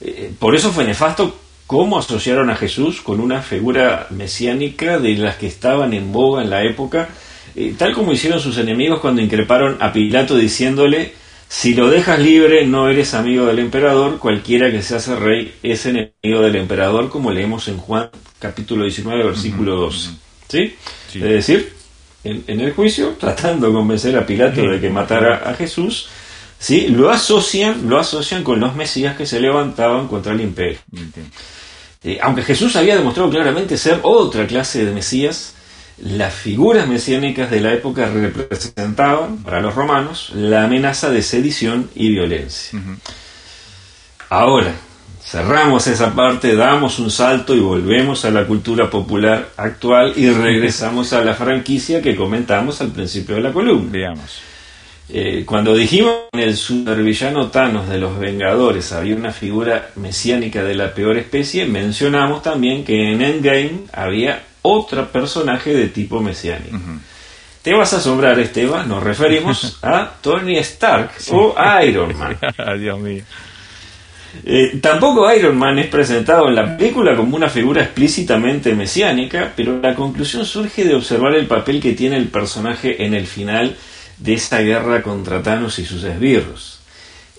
Eh, 0.00 0.32
por 0.36 0.56
eso 0.56 0.72
fue 0.72 0.82
nefasto 0.82 1.39
cómo 1.70 2.00
asociaron 2.00 2.50
a 2.50 2.56
Jesús 2.56 3.00
con 3.00 3.20
una 3.20 3.42
figura 3.42 4.08
mesiánica 4.10 4.98
de 4.98 5.14
las 5.14 5.36
que 5.36 5.46
estaban 5.46 5.92
en 5.92 6.10
boga 6.10 6.42
en 6.42 6.50
la 6.50 6.64
época, 6.64 7.10
tal 7.78 7.94
como 7.94 8.10
hicieron 8.10 8.40
sus 8.40 8.58
enemigos 8.58 8.98
cuando 8.98 9.22
increparon 9.22 9.76
a 9.78 9.92
Pilato 9.92 10.34
diciéndole 10.36 11.12
si 11.48 11.74
lo 11.74 11.88
dejas 11.88 12.18
libre, 12.18 12.66
no 12.66 12.88
eres 12.88 13.14
amigo 13.14 13.46
del 13.46 13.60
emperador, 13.60 14.18
cualquiera 14.18 14.72
que 14.72 14.82
se 14.82 14.96
hace 14.96 15.14
rey 15.14 15.54
es 15.62 15.86
enemigo 15.86 16.40
del 16.42 16.56
emperador, 16.56 17.08
como 17.08 17.30
leemos 17.30 17.68
en 17.68 17.78
Juan 17.78 18.10
capítulo 18.40 18.82
19, 18.82 19.22
versículo 19.22 19.76
12. 19.76 20.10
¿Sí? 20.48 20.74
Es 21.14 21.22
decir, 21.22 21.72
en, 22.24 22.60
el 22.60 22.72
juicio, 22.72 23.10
tratando 23.10 23.68
de 23.68 23.74
convencer 23.74 24.16
a 24.16 24.26
Pilato 24.26 24.60
de 24.62 24.80
que 24.80 24.90
matara 24.90 25.48
a 25.48 25.54
Jesús, 25.54 26.08
¿sí? 26.58 26.88
lo, 26.88 27.10
asocian, 27.10 27.88
lo 27.88 28.00
asocian 28.00 28.42
con 28.42 28.58
los 28.58 28.74
mesías 28.74 29.16
que 29.16 29.24
se 29.24 29.38
levantaban 29.38 30.08
contra 30.08 30.32
el 30.32 30.40
imperio. 30.40 30.80
Eh, 32.02 32.18
aunque 32.22 32.42
Jesús 32.42 32.76
había 32.76 32.96
demostrado 32.96 33.30
claramente 33.30 33.76
ser 33.76 34.00
otra 34.02 34.46
clase 34.46 34.84
de 34.84 34.92
mesías, 34.92 35.54
las 35.98 36.32
figuras 36.32 36.88
mesiánicas 36.88 37.50
de 37.50 37.60
la 37.60 37.74
época 37.74 38.06
representaban 38.06 39.38
para 39.38 39.60
los 39.60 39.74
romanos 39.74 40.32
la 40.34 40.64
amenaza 40.64 41.10
de 41.10 41.20
sedición 41.20 41.90
y 41.94 42.08
violencia. 42.08 42.80
Ahora, 44.30 44.72
cerramos 45.22 45.86
esa 45.88 46.14
parte, 46.14 46.56
damos 46.56 46.98
un 46.98 47.10
salto 47.10 47.54
y 47.54 47.60
volvemos 47.60 48.24
a 48.24 48.30
la 48.30 48.46
cultura 48.46 48.88
popular 48.88 49.50
actual 49.58 50.14
y 50.16 50.30
regresamos 50.30 51.12
a 51.12 51.22
la 51.22 51.34
franquicia 51.34 52.00
que 52.00 52.16
comentamos 52.16 52.80
al 52.80 52.92
principio 52.92 53.34
de 53.34 53.42
la 53.42 53.52
columna. 53.52 53.90
Veamos. 53.92 54.49
Eh, 55.12 55.42
cuando 55.44 55.74
dijimos 55.74 56.14
en 56.32 56.40
el 56.40 56.56
supervillano 56.56 57.48
Thanos 57.48 57.88
de 57.88 57.98
los 57.98 58.16
Vengadores 58.16 58.92
había 58.92 59.16
una 59.16 59.32
figura 59.32 59.90
mesiánica 59.96 60.62
de 60.62 60.76
la 60.76 60.94
peor 60.94 61.16
especie, 61.16 61.66
mencionamos 61.66 62.44
también 62.44 62.84
que 62.84 63.12
en 63.12 63.20
Endgame 63.20 63.80
había 63.92 64.44
otro 64.62 65.08
personaje 65.10 65.74
de 65.74 65.88
tipo 65.88 66.20
mesiánico. 66.20 66.78
Te 67.62 67.74
vas 67.74 67.92
a 67.92 67.96
asombrar, 67.96 68.38
Esteban, 68.38 68.88
nos 68.88 69.02
referimos 69.02 69.78
a 69.82 70.12
Tony 70.20 70.58
Stark 70.58 71.10
o 71.32 71.56
Iron 71.84 72.16
Man. 72.16 72.38
Dios 72.78 73.00
mío. 73.00 73.24
Eh, 74.44 74.78
tampoco 74.80 75.32
Iron 75.34 75.58
Man 75.58 75.80
es 75.80 75.88
presentado 75.88 76.48
en 76.48 76.54
la 76.54 76.76
película 76.76 77.16
como 77.16 77.34
una 77.34 77.48
figura 77.48 77.82
explícitamente 77.82 78.76
mesiánica, 78.76 79.52
pero 79.56 79.80
la 79.80 79.96
conclusión 79.96 80.46
surge 80.46 80.84
de 80.84 80.94
observar 80.94 81.34
el 81.34 81.46
papel 81.46 81.80
que 81.80 81.94
tiene 81.94 82.16
el 82.16 82.28
personaje 82.28 83.04
en 83.04 83.14
el 83.14 83.26
final 83.26 83.76
de 84.20 84.34
esa 84.34 84.60
guerra 84.60 85.02
contra 85.02 85.42
Thanos 85.42 85.78
y 85.78 85.84
sus 85.84 86.04
esbirros. 86.04 86.80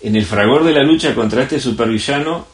En 0.01 0.15
el 0.15 0.25
fragor 0.25 0.63
de 0.63 0.73
la 0.73 0.83
lucha 0.83 1.13
contra 1.13 1.43
este 1.43 1.59
supervillano, 1.59 2.47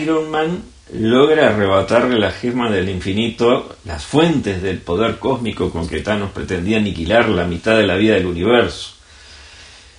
Iron 0.00 0.30
Man 0.30 0.62
logra 0.92 1.48
arrebatarle 1.48 2.18
la 2.18 2.30
gema 2.30 2.70
del 2.70 2.88
infinito, 2.88 3.76
las 3.84 4.04
fuentes 4.04 4.62
del 4.62 4.78
poder 4.78 5.18
cósmico 5.18 5.70
con 5.70 5.86
que 5.86 6.00
Thanos 6.00 6.30
pretendía 6.30 6.78
aniquilar 6.78 7.28
la 7.28 7.46
mitad 7.46 7.76
de 7.76 7.86
la 7.86 7.96
vida 7.96 8.14
del 8.14 8.26
universo. 8.26 8.94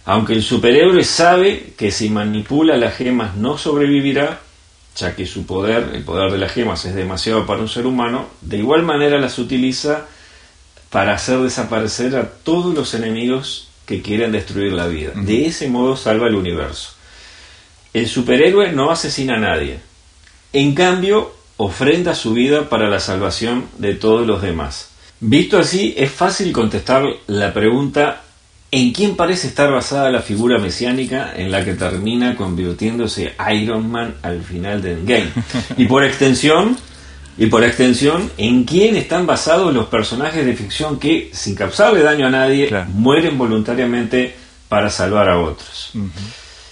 Aunque 0.06 0.34
el 0.34 0.44
superhéroe 0.44 1.04
sabe 1.04 1.74
que 1.78 1.92
si 1.92 2.10
manipula 2.10 2.78
las 2.78 2.96
gemas 2.96 3.36
no 3.36 3.58
sobrevivirá, 3.58 4.42
ya 4.96 5.16
que 5.16 5.26
su 5.26 5.46
poder, 5.46 5.92
el 5.94 6.04
poder 6.04 6.32
de 6.32 6.38
las 6.38 6.54
gemas, 6.54 6.86
es 6.86 6.96
demasiado 6.96 7.46
para 7.46 7.62
un 7.62 7.70
ser 7.70 7.86
humano, 7.86 8.28
de 8.42 8.58
igual 8.58 8.84
manera 8.84 9.20
las 9.20 9.38
utiliza 9.40 10.06
para 10.90 11.14
hacer 11.14 11.40
desaparecer 11.40 12.16
a 12.16 12.30
todos 12.30 12.74
los 12.74 12.94
enemigos 12.94 13.70
que 13.86 14.02
quieren 14.02 14.32
destruir 14.32 14.74
la 14.74 14.88
vida. 14.88 15.12
De 15.16 15.46
ese 15.46 15.70
modo 15.70 15.96
salva 15.96 16.28
el 16.28 16.36
universo. 16.36 16.92
El 17.94 18.08
superhéroe 18.08 18.72
no 18.72 18.92
asesina 18.92 19.36
a 19.36 19.40
nadie, 19.40 19.80
en 20.54 20.74
cambio, 20.74 21.34
ofrenda 21.58 22.16
su 22.16 22.34
vida 22.34 22.70
para 22.70 22.90
la 22.90 23.00
salvación 23.00 23.66
de 23.78 23.96
todos 23.96 24.28
los 24.28 24.42
demás. 24.42 24.90
Visto 25.20 25.58
así, 25.58 25.94
es 25.98 26.12
fácil 26.12 26.52
contestar 26.52 27.06
la 27.28 27.54
pregunta 27.54 28.22
¿en 28.72 28.92
quién 28.92 29.16
parece 29.16 29.48
estar 29.48 29.72
basada 29.72 30.12
la 30.12 30.22
figura 30.22 30.58
mesiánica 30.58 31.32
en 31.36 31.50
la 31.50 31.64
que 31.64 31.76
termina 31.76 32.36
convirtiéndose 32.36 33.34
Iron 33.54 33.90
Man 33.90 34.16
al 34.22 34.44
final 34.44 34.82
de 34.82 34.94
Endgame? 34.94 35.30
Y 35.78 35.86
por 35.86 36.04
extensión, 36.04 36.78
y 37.38 37.48
por 37.48 37.64
extensión, 37.64 38.32
¿en 38.38 38.64
quién 38.64 38.96
están 38.96 39.26
basados 39.26 39.74
los 39.74 39.88
personajes 39.88 40.46
de 40.46 40.56
ficción 40.56 41.00
que, 41.00 41.30
sin 41.34 41.56
causarle 41.56 42.02
daño 42.02 42.28
a 42.28 42.32
nadie, 42.32 42.70
mueren 42.94 43.38
voluntariamente 43.38 44.36
para 44.70 44.90
salvar 44.90 45.30
a 45.30 45.40
otros? 45.40 45.92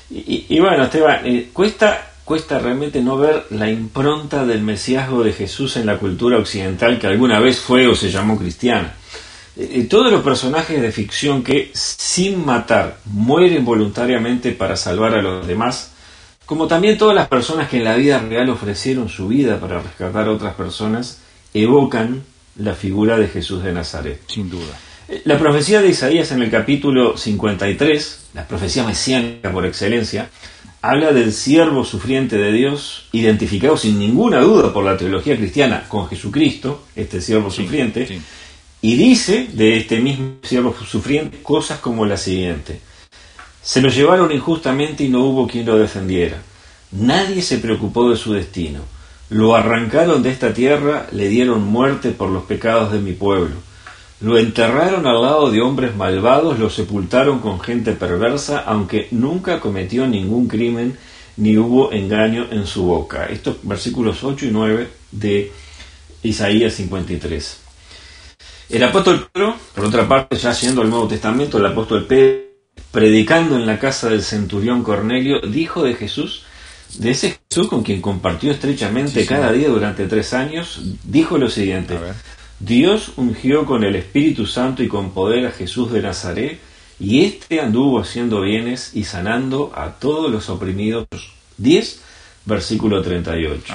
y, 0.09 0.59
bueno, 0.59 0.83
Esteban, 0.83 1.21
eh, 1.25 1.49
cuesta 1.51 2.13
cuesta 2.23 2.57
realmente 2.59 3.01
no 3.01 3.17
ver 3.17 3.47
la 3.49 3.69
impronta 3.69 4.45
del 4.45 4.61
mesiasgo 4.61 5.23
de 5.23 5.33
Jesús 5.33 5.75
en 5.75 5.85
la 5.85 5.97
cultura 5.97 6.37
occidental 6.37 6.99
que 6.99 7.07
alguna 7.07 7.39
vez 7.39 7.59
fue 7.59 7.87
o 7.87 7.95
se 7.95 8.11
llamó 8.11 8.37
cristiana. 8.37 8.93
Eh, 9.55 9.69
eh, 9.75 9.83
todos 9.83 10.11
los 10.11 10.23
personajes 10.23 10.81
de 10.81 10.91
ficción 10.91 11.43
que, 11.43 11.71
sin 11.73 12.43
matar, 12.45 12.97
mueren 13.05 13.65
voluntariamente 13.65 14.51
para 14.51 14.75
salvar 14.75 15.15
a 15.15 15.21
los 15.21 15.45
demás, 15.45 15.91
como 16.45 16.67
también 16.67 16.97
todas 16.97 17.15
las 17.15 17.27
personas 17.27 17.69
que 17.69 17.77
en 17.77 17.85
la 17.85 17.95
vida 17.95 18.19
real 18.19 18.49
ofrecieron 18.49 19.09
su 19.09 19.27
vida 19.27 19.59
para 19.59 19.81
rescatar 19.81 20.27
a 20.27 20.31
otras 20.31 20.55
personas, 20.55 21.19
evocan 21.53 22.23
la 22.57 22.73
figura 22.73 23.17
de 23.17 23.27
Jesús 23.27 23.63
de 23.63 23.73
Nazaret. 23.73 24.21
Sin 24.27 24.49
duda. 24.49 24.77
Eh, 25.07 25.21
la 25.25 25.37
profecía 25.37 25.81
de 25.81 25.89
Isaías 25.89 26.31
en 26.31 26.41
el 26.41 26.51
capítulo 26.51 27.17
53, 27.17 28.27
la 28.33 28.47
profecía 28.47 28.83
mesiánica 28.83 29.51
por 29.51 29.65
excelencia, 29.65 30.29
habla 30.81 31.13
del 31.13 31.31
siervo 31.31 31.85
sufriente 31.85 32.37
de 32.37 32.51
Dios, 32.51 33.07
identificado 33.13 33.77
sin 33.77 33.97
ninguna 33.97 34.41
duda 34.41 34.73
por 34.73 34.83
la 34.83 34.97
teología 34.97 35.37
cristiana 35.37 35.85
con 35.87 36.07
Jesucristo, 36.07 36.83
este 36.95 37.21
siervo 37.21 37.49
sufriente, 37.49 38.19
y 38.81 38.95
dice 38.97 39.47
de 39.53 39.77
este 39.77 40.01
mismo 40.01 40.35
siervo 40.43 40.75
sufriente 40.85 41.41
cosas 41.41 41.79
como 41.79 42.05
la 42.05 42.17
siguiente. 42.17 42.81
Se 43.63 43.81
lo 43.81 43.87
llevaron 43.87 44.29
injustamente 44.33 45.05
y 45.05 45.09
no 45.09 45.23
hubo 45.23 45.47
quien 45.47 45.65
lo 45.65 45.77
defendiera. 45.77 46.37
Nadie 46.91 47.41
se 47.41 47.59
preocupó 47.59 48.09
de 48.09 48.17
su 48.17 48.33
destino. 48.33 48.81
Lo 49.29 49.55
arrancaron 49.55 50.21
de 50.21 50.31
esta 50.31 50.53
tierra, 50.53 51.07
le 51.13 51.29
dieron 51.29 51.63
muerte 51.63 52.11
por 52.11 52.29
los 52.29 52.43
pecados 52.43 52.91
de 52.91 52.99
mi 52.99 53.13
pueblo. 53.13 53.55
Lo 54.19 54.37
enterraron 54.37 55.07
al 55.07 55.21
lado 55.21 55.49
de 55.49 55.61
hombres 55.61 55.95
malvados, 55.95 56.59
lo 56.59 56.69
sepultaron 56.69 57.39
con 57.39 57.61
gente 57.61 57.93
perversa, 57.93 58.59
aunque 58.59 59.07
nunca 59.11 59.61
cometió 59.61 60.07
ningún 60.07 60.49
crimen 60.49 60.97
ni 61.37 61.57
hubo 61.57 61.93
engaño 61.93 62.47
en 62.51 62.67
su 62.67 62.83
boca. 62.83 63.27
Estos 63.27 63.57
versículos 63.63 64.25
8 64.25 64.45
y 64.45 64.51
9 64.51 64.87
de 65.11 65.51
Isaías 66.21 66.73
53. 66.73 67.59
El 68.71 68.83
apóstol 68.83 69.29
Pedro, 69.31 69.55
por 69.73 69.85
otra 69.85 70.05
parte, 70.05 70.35
ya 70.35 70.53
siendo 70.53 70.81
el 70.81 70.89
Nuevo 70.89 71.07
Testamento, 71.07 71.57
el 71.57 71.65
apóstol 71.65 72.05
Pedro 72.05 72.52
predicando 72.91 73.55
en 73.55 73.65
la 73.65 73.79
casa 73.79 74.09
del 74.09 74.21
centurión 74.21 74.83
Cornelio, 74.83 75.41
dijo 75.41 75.83
de 75.83 75.95
Jesús, 75.95 76.43
de 76.97 77.11
ese 77.11 77.39
Jesús 77.49 77.67
con 77.67 77.83
quien 77.83 78.01
compartió 78.01 78.51
estrechamente 78.51 79.25
cada 79.25 79.51
día 79.51 79.69
durante 79.69 80.07
tres 80.07 80.33
años, 80.33 80.81
dijo 81.03 81.37
lo 81.37 81.49
siguiente, 81.49 81.97
Dios 82.59 83.13
ungió 83.17 83.65
con 83.65 83.83
el 83.83 83.95
Espíritu 83.95 84.45
Santo 84.45 84.83
y 84.83 84.87
con 84.87 85.11
poder 85.11 85.47
a 85.47 85.51
Jesús 85.51 85.91
de 85.91 86.01
Nazaret, 86.01 86.59
y 86.99 87.25
éste 87.25 87.59
anduvo 87.59 87.99
haciendo 87.99 88.41
bienes 88.41 88.91
y 88.93 89.03
sanando 89.03 89.71
a 89.75 89.93
todos 89.93 90.31
los 90.31 90.49
oprimidos. 90.49 91.07
10, 91.57 92.01
versículo 92.45 93.01
38. 93.01 93.73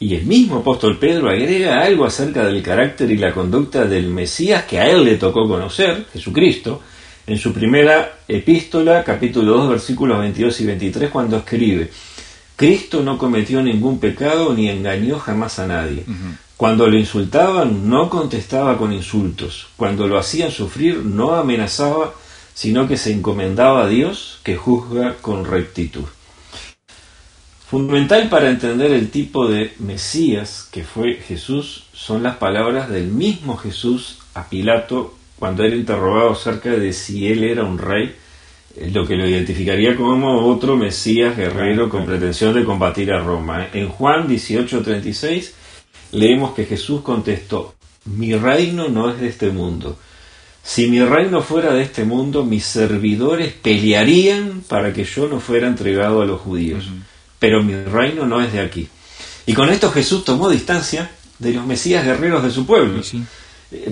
Y 0.00 0.14
el 0.14 0.24
mismo 0.24 0.58
apóstol 0.58 0.98
Pedro 0.98 1.28
agrega 1.28 1.82
algo 1.82 2.04
acerca 2.04 2.44
del 2.46 2.62
carácter 2.62 3.10
y 3.10 3.16
la 3.16 3.32
conducta 3.32 3.84
del 3.84 4.08
Mesías 4.08 4.64
que 4.64 4.80
a 4.80 4.90
él 4.90 5.04
le 5.04 5.16
tocó 5.16 5.46
conocer, 5.46 6.06
Jesucristo, 6.12 6.82
en 7.26 7.38
su 7.38 7.52
primera 7.52 8.18
epístola, 8.26 9.04
capítulo 9.04 9.56
2, 9.58 9.70
versículos 9.70 10.18
22 10.18 10.60
y 10.60 10.66
23, 10.66 11.10
cuando 11.10 11.36
escribe, 11.36 11.90
Cristo 12.56 13.02
no 13.02 13.18
cometió 13.18 13.62
ningún 13.62 13.98
pecado 13.98 14.54
ni 14.54 14.68
engañó 14.68 15.18
jamás 15.18 15.58
a 15.58 15.66
nadie. 15.66 16.04
Cuando 16.56 16.86
lo 16.86 16.96
insultaban, 16.96 17.88
no 17.88 18.08
contestaba 18.08 18.78
con 18.78 18.92
insultos. 18.92 19.68
Cuando 19.76 20.06
lo 20.06 20.18
hacían 20.18 20.50
sufrir, 20.50 20.98
no 20.98 21.34
amenazaba, 21.34 22.14
sino 22.54 22.86
que 22.86 22.96
se 22.96 23.12
encomendaba 23.12 23.84
a 23.84 23.88
Dios, 23.88 24.38
que 24.44 24.56
juzga 24.56 25.16
con 25.20 25.44
rectitud. 25.44 26.04
Fundamental 27.68 28.28
para 28.28 28.50
entender 28.50 28.92
el 28.92 29.10
tipo 29.10 29.48
de 29.48 29.72
Mesías 29.78 30.68
que 30.70 30.84
fue 30.84 31.14
Jesús 31.14 31.84
son 31.94 32.22
las 32.22 32.36
palabras 32.36 32.90
del 32.90 33.06
mismo 33.06 33.56
Jesús 33.56 34.18
a 34.34 34.48
Pilato 34.48 35.14
cuando 35.42 35.64
era 35.64 35.74
interrogado 35.74 36.30
acerca 36.30 36.70
de 36.70 36.92
si 36.92 37.26
él 37.26 37.42
era 37.42 37.64
un 37.64 37.76
rey, 37.76 38.14
eh, 38.76 38.92
lo 38.94 39.04
que 39.04 39.16
lo 39.16 39.28
identificaría 39.28 39.96
como 39.96 40.46
otro 40.46 40.76
Mesías 40.76 41.36
guerrero 41.36 41.88
con 41.88 42.06
pretensión 42.06 42.54
de 42.54 42.64
combatir 42.64 43.10
a 43.10 43.18
Roma. 43.18 43.66
En 43.72 43.88
Juan 43.88 44.28
18:36 44.28 45.52
leemos 46.12 46.54
que 46.54 46.64
Jesús 46.64 47.00
contestó, 47.00 47.74
mi 48.04 48.36
reino 48.36 48.86
no 48.88 49.10
es 49.10 49.18
de 49.18 49.26
este 49.26 49.50
mundo. 49.50 49.98
Si 50.62 50.86
mi 50.86 51.02
reino 51.02 51.42
fuera 51.42 51.74
de 51.74 51.82
este 51.82 52.04
mundo, 52.04 52.44
mis 52.44 52.64
servidores 52.64 53.52
pelearían 53.52 54.62
para 54.68 54.92
que 54.92 55.02
yo 55.02 55.26
no 55.26 55.40
fuera 55.40 55.66
entregado 55.66 56.22
a 56.22 56.24
los 56.24 56.40
judíos. 56.40 56.84
Pero 57.40 57.64
mi 57.64 57.74
reino 57.74 58.26
no 58.26 58.40
es 58.40 58.52
de 58.52 58.60
aquí. 58.60 58.88
Y 59.46 59.54
con 59.54 59.70
esto 59.70 59.90
Jesús 59.90 60.24
tomó 60.24 60.48
distancia 60.48 61.10
de 61.40 61.52
los 61.52 61.66
mesías 61.66 62.04
guerreros 62.04 62.44
de 62.44 62.52
su 62.52 62.64
pueblo. 62.64 63.00
Eh, 63.00 63.24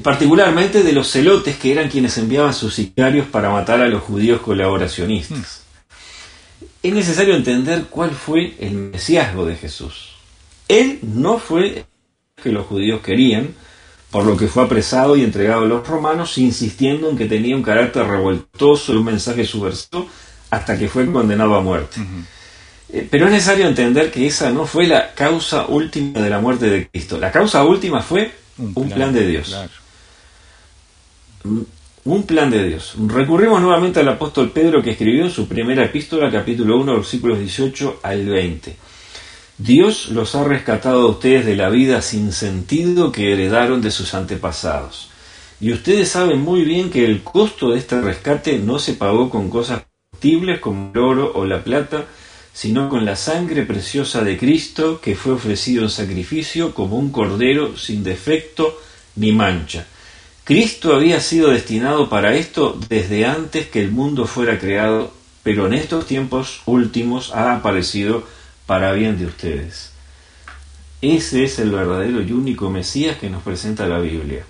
particularmente 0.03 0.83
de 0.83 0.93
los 0.93 1.11
celotes 1.11 1.57
que 1.57 1.73
eran 1.73 1.89
quienes 1.89 2.17
enviaban 2.19 2.55
sus 2.55 2.75
sicarios 2.75 3.27
para 3.27 3.51
matar 3.51 3.81
a 3.81 3.89
los 3.89 4.03
judíos 4.03 4.41
colaboracionistas. 4.41 5.39
Hmm. 5.39 6.67
Es 6.83 6.95
necesario 6.95 7.35
entender 7.35 7.85
cuál 7.91 8.11
fue 8.11 8.55
el 8.59 8.73
mesiasgo 8.73 9.45
de 9.45 9.57
Jesús. 9.57 10.15
Él 10.69 10.99
no 11.03 11.39
fue 11.39 11.85
que 12.43 12.51
los 12.51 12.67
judíos 12.67 13.01
querían, 13.01 13.55
por 14.11 14.25
lo 14.25 14.37
que 14.37 14.49
fue 14.49 14.65
apresado 14.65 15.17
y 15.17 15.23
entregado 15.23 15.63
a 15.63 15.67
los 15.67 15.87
romanos, 15.87 16.39
insistiendo 16.39 17.11
en 17.11 17.17
que 17.17 17.27
tenía 17.27 17.55
un 17.55 17.63
carácter 17.63 18.07
revoltoso 18.07 18.93
y 18.93 18.97
un 18.97 19.05
mensaje 19.05 19.45
subversivo, 19.45 20.09
hasta 20.51 20.79
que 20.79 20.89
fue 20.89 21.11
condenado 21.11 21.55
a 21.55 21.61
muerte. 21.61 22.01
Eh, 22.89 23.07
pero 23.11 23.27
es 23.27 23.33
necesario 23.33 23.69
entender 23.69 24.11
que 24.11 24.27
esa 24.27 24.51
no 24.51 24.67
fue 24.67 24.87
la 24.87 25.15
causa 25.15 25.67
última 25.67 26.21
de 26.21 26.31
la 26.31 26.41
muerte 26.41 26.69
de 26.69 26.89
Cristo. 26.89 27.19
La 27.19 27.31
causa 27.31 27.63
última 27.65 28.03
fue 28.03 28.33
un 28.75 28.91
plan, 28.91 29.13
de 29.13 29.27
Dios. 29.27 29.57
Un 32.05 32.23
plan 32.25 32.51
de 32.51 32.69
Dios. 32.69 32.95
Recurrimos 33.07 33.61
nuevamente 33.61 34.01
al 34.01 34.09
apóstol 34.09 34.51
Pedro 34.51 34.83
que 34.83 34.91
escribió 34.91 35.25
en 35.25 35.31
su 35.31 35.49
primera 35.49 35.85
epístola, 35.85 36.31
capítulo 36.31 36.79
1, 36.81 36.95
versículos 36.95 37.39
18 37.39 38.01
al 38.03 38.27
20. 38.27 38.77
Dios 39.59 40.09
los 40.09 40.35
ha 40.35 40.45
rescatado 40.45 41.03
a 41.03 41.11
ustedes 41.11 41.45
de 41.45 41.57
la 41.57 41.69
vida 41.69 42.01
sin 42.01 42.33
sentido 42.33 43.13
que 43.13 43.33
heredaron 43.33 43.83
de 43.83 43.91
sus 43.91 44.15
antepasados. 44.15 45.11
Y 45.61 45.73
ustedes 45.73 46.09
saben 46.09 46.41
muy 46.41 46.65
bien 46.65 46.91
que 46.91 47.05
el 47.05 47.23
costo 47.23 47.71
de 47.71 47.79
este 47.79 48.01
rescate 48.01 48.59
no 48.59 48.79
se 48.79 48.95
pagó 48.95 49.29
con 49.29 49.51
cosas 49.51 49.83
como 50.61 50.91
el 50.93 51.01
oro 51.01 51.33
o 51.35 51.45
la 51.47 51.65
plata, 51.65 52.05
sino 52.53 52.89
con 52.89 53.05
la 53.05 53.17
sangre 53.17 53.63
preciosa 53.63 54.23
de 54.23 54.37
Cristo 54.37 55.01
que 55.01 55.15
fue 55.15 55.33
ofrecido 55.33 55.85
en 55.85 55.91
sacrificio 55.91 56.75
como 56.75 56.97
un 56.97 57.11
cordero 57.11 57.77
sin 57.77 58.03
defecto 58.03 58.79
ni 59.17 59.33
mancha. 59.33 59.87
Cristo 60.45 60.95
había 60.95 61.21
sido 61.21 61.51
destinado 61.51 62.09
para 62.09 62.35
esto 62.35 62.79
desde 62.89 63.25
antes 63.25 63.69
que 63.69 63.81
el 63.81 63.93
mundo 63.93 64.27
fuera 64.27 64.59
creado, 64.59 65.13
pero 65.43 65.67
en 65.67 65.75
estos 65.75 66.07
tiempos 66.07 66.63
últimos 66.67 67.33
ha 67.35 67.55
aparecido 67.55 68.25
para 68.67 68.93
bien 68.93 69.19
de 69.19 69.27
ustedes. 69.27 69.93
Ese 71.03 71.45
es 71.45 71.59
el 71.59 71.71
verdadero 71.71 72.21
y 72.21 72.33
único 72.33 72.69
Mesías 72.69 73.17
que 73.17 73.31
nos 73.31 73.43
presenta 73.43 73.87
la 73.87 74.01
Biblia. 74.01 74.45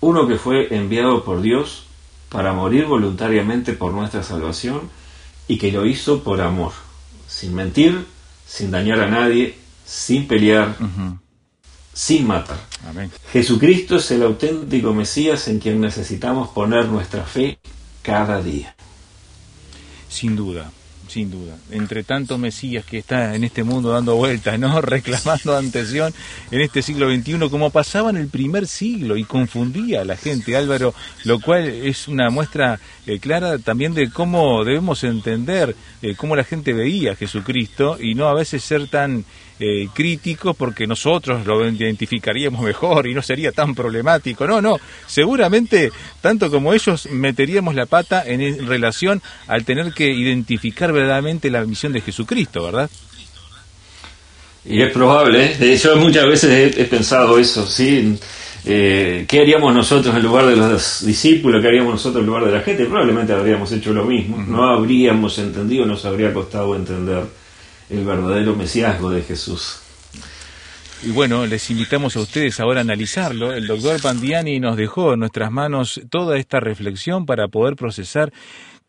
Uno 0.00 0.26
que 0.26 0.36
fue 0.36 0.74
enviado 0.74 1.24
por 1.24 1.42
Dios 1.42 1.84
para 2.30 2.52
morir 2.52 2.86
voluntariamente 2.86 3.74
por 3.74 3.92
nuestra 3.92 4.22
salvación 4.22 4.90
y 5.46 5.58
que 5.58 5.72
lo 5.72 5.86
hizo 5.86 6.22
por 6.22 6.40
amor 6.40 6.87
sin 7.28 7.54
mentir, 7.54 8.06
sin 8.46 8.70
dañar 8.70 9.00
a 9.00 9.06
nadie, 9.06 9.54
sin 9.84 10.26
pelear, 10.26 10.74
sin 11.92 12.26
matar. 12.26 12.58
Jesucristo 13.32 13.96
es 13.96 14.10
el 14.10 14.22
auténtico 14.22 14.94
Mesías 14.94 15.46
en 15.48 15.60
quien 15.60 15.80
necesitamos 15.80 16.48
poner 16.48 16.86
nuestra 16.86 17.24
fe 17.24 17.58
cada 18.02 18.42
día. 18.42 18.74
Sin 20.08 20.34
duda, 20.34 20.72
sin 21.08 21.30
duda. 21.30 21.56
Entre 21.70 22.04
tanto 22.04 22.38
Mesías 22.38 22.84
que 22.84 22.98
está 22.98 23.34
en 23.34 23.44
este 23.44 23.64
mundo 23.64 23.90
dando 23.90 24.16
vueltas, 24.16 24.58
¿no? 24.58 24.80
Reclamando 24.82 25.56
atención 25.56 26.12
en 26.50 26.60
este 26.60 26.82
siglo 26.82 27.10
XXI, 27.12 27.48
como 27.50 27.70
pasaba 27.70 28.10
en 28.10 28.16
el 28.16 28.28
primer 28.28 28.66
siglo 28.66 29.16
y 29.16 29.24
confundía 29.24 30.02
a 30.02 30.04
la 30.04 30.16
gente, 30.16 30.56
Álvaro, 30.56 30.94
lo 31.24 31.40
cual 31.40 31.68
es 31.68 32.08
una 32.08 32.30
muestra 32.30 32.78
eh, 33.06 33.18
clara 33.18 33.58
también 33.58 33.94
de 33.94 34.10
cómo 34.10 34.64
debemos 34.64 35.02
entender 35.04 35.74
eh, 36.02 36.14
cómo 36.14 36.36
la 36.36 36.44
gente 36.44 36.72
veía 36.72 37.12
a 37.12 37.16
Jesucristo 37.16 37.98
y 38.00 38.14
no 38.14 38.28
a 38.28 38.34
veces 38.34 38.62
ser 38.62 38.88
tan 38.88 39.24
eh, 39.60 39.88
críticos 39.92 40.56
porque 40.56 40.86
nosotros 40.86 41.44
lo 41.44 41.68
identificaríamos 41.68 42.62
mejor 42.62 43.06
y 43.06 43.14
no 43.14 43.22
sería 43.22 43.52
tan 43.52 43.74
problemático. 43.74 44.46
No, 44.46 44.60
no, 44.60 44.78
seguramente 45.06 45.90
tanto 46.20 46.50
como 46.50 46.72
ellos 46.72 47.08
meteríamos 47.10 47.74
la 47.74 47.86
pata 47.86 48.22
en 48.24 48.66
relación 48.66 49.20
al 49.46 49.64
tener 49.64 49.92
que 49.92 50.10
identificar 50.10 50.92
verdaderamente 50.92 51.50
la 51.50 51.64
misión 51.64 51.92
de 51.92 52.00
Jesucristo, 52.00 52.64
¿verdad? 52.64 52.90
Y 54.64 54.82
es 54.82 54.92
probable, 54.92 55.56
¿eh? 55.58 55.76
yo 55.76 55.96
muchas 55.96 56.26
veces 56.26 56.76
he, 56.76 56.84
pensado 56.84 57.38
eso, 57.38 57.66
¿sí? 57.66 58.18
Eh, 58.64 59.24
¿Qué 59.26 59.40
haríamos 59.40 59.74
nosotros 59.74 60.14
en 60.14 60.22
lugar 60.22 60.46
de 60.46 60.56
los 60.56 61.06
discípulos? 61.06 61.62
¿Qué 61.62 61.68
haríamos 61.68 61.92
nosotros 61.92 62.20
en 62.20 62.26
lugar 62.26 62.44
de 62.44 62.52
la 62.52 62.60
gente? 62.60 62.84
Probablemente 62.84 63.32
habríamos 63.32 63.72
hecho 63.72 63.94
lo 63.94 64.04
mismo, 64.04 64.36
no 64.46 64.68
habríamos 64.68 65.38
entendido, 65.38 65.86
nos 65.86 66.04
habría 66.04 66.34
costado 66.34 66.76
entender 66.76 67.22
el 67.90 68.04
verdadero 68.04 68.54
mesiasgo 68.54 69.10
de 69.10 69.22
Jesús. 69.22 69.80
Y 71.02 71.10
bueno, 71.12 71.46
les 71.46 71.70
invitamos 71.70 72.16
a 72.16 72.20
ustedes 72.20 72.58
ahora 72.58 72.80
a 72.80 72.82
analizarlo. 72.82 73.52
El 73.52 73.68
doctor 73.68 74.02
Pandiani 74.02 74.58
nos 74.58 74.76
dejó 74.76 75.14
en 75.14 75.20
nuestras 75.20 75.52
manos 75.52 76.00
toda 76.10 76.36
esta 76.38 76.58
reflexión 76.58 77.24
para 77.24 77.46
poder 77.46 77.76
procesar 77.76 78.32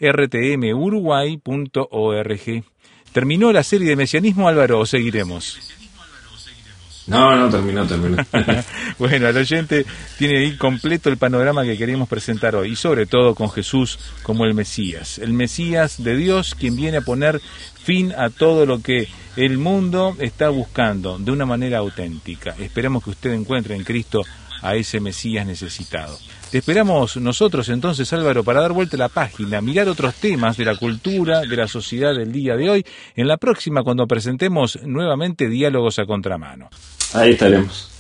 rtmuruguay.org 0.01 2.65
¿Terminó 3.15 3.53
la 3.53 3.63
serie 3.63 3.91
de 3.91 3.95
mesianismo, 3.95 4.49
Álvaro, 4.49 4.81
o 4.81 4.87
seguiremos? 4.87 5.61
No, 7.07 7.37
no, 7.37 7.49
terminó, 7.49 7.87
terminó. 7.87 8.17
bueno, 8.99 9.29
el 9.29 9.37
oyente 9.37 9.87
tiene 10.19 10.39
ahí 10.39 10.57
completo 10.57 11.11
el 11.11 11.17
panorama 11.17 11.63
que 11.63 11.79
queremos 11.79 12.09
presentar 12.09 12.57
hoy, 12.57 12.73
y 12.73 12.77
sobre 12.77 13.07
todo 13.07 13.37
con 13.37 13.53
Jesús 13.53 14.01
como 14.25 14.45
el 14.47 14.55
Mesías, 14.55 15.21
el 15.21 15.33
Mesías 15.33 16.03
de 16.03 16.17
Dios, 16.17 16.57
quien 16.57 16.75
viene 16.75 16.97
a 16.97 17.03
poner 17.03 17.41
fin 17.85 18.13
a 18.19 18.31
todo 18.31 18.67
lo 18.67 18.83
que 18.83 19.07
el 19.37 19.59
mundo 19.59 20.17
está 20.19 20.49
buscando 20.49 21.17
de 21.17 21.31
una 21.31 21.47
manera 21.47 21.79
auténtica. 21.79 22.57
Esperamos 22.59 23.05
que 23.05 23.11
usted 23.11 23.33
encuentre 23.33 23.77
en 23.77 23.85
Cristo 23.85 24.23
a 24.61 24.75
ese 24.75 24.99
Mesías 24.99 25.47
necesitado. 25.47 26.19
Te 26.55 26.59
esperamos 26.59 27.17
nosotros 27.17 27.69
entonces, 27.69 28.13
Álvaro, 28.13 28.45
para 28.45 28.61
dar 28.61 28.71
vuelta 28.71 28.95
a 28.95 29.01
la 29.01 29.09
página, 29.09 29.61
mirar 29.61 29.89
otros 29.89 30.15
temas 30.15 30.57
de 30.57 30.65
la 30.65 30.77
cultura, 30.77 31.41
de 31.41 31.57
la 31.57 31.67
sociedad 31.67 32.15
del 32.15 32.31
día 32.31 32.55
de 32.55 32.71
hoy, 32.71 32.87
en 33.17 33.27
la 33.27 33.39
próxima 33.39 33.83
cuando 33.83 34.07
presentemos 34.07 34.79
nuevamente 34.85 35.49
Diálogos 35.49 35.99
a 35.99 36.07
Contramano. 36.07 36.69
Ahí 37.13 37.33
estaremos. 37.33 37.91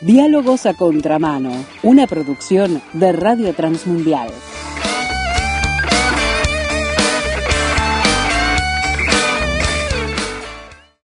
Diálogos 0.00 0.64
a 0.66 0.74
Contramano, 0.74 1.66
una 1.82 2.06
producción 2.06 2.80
de 2.92 3.10
Radio 3.10 3.52
Transmundial. 3.52 4.30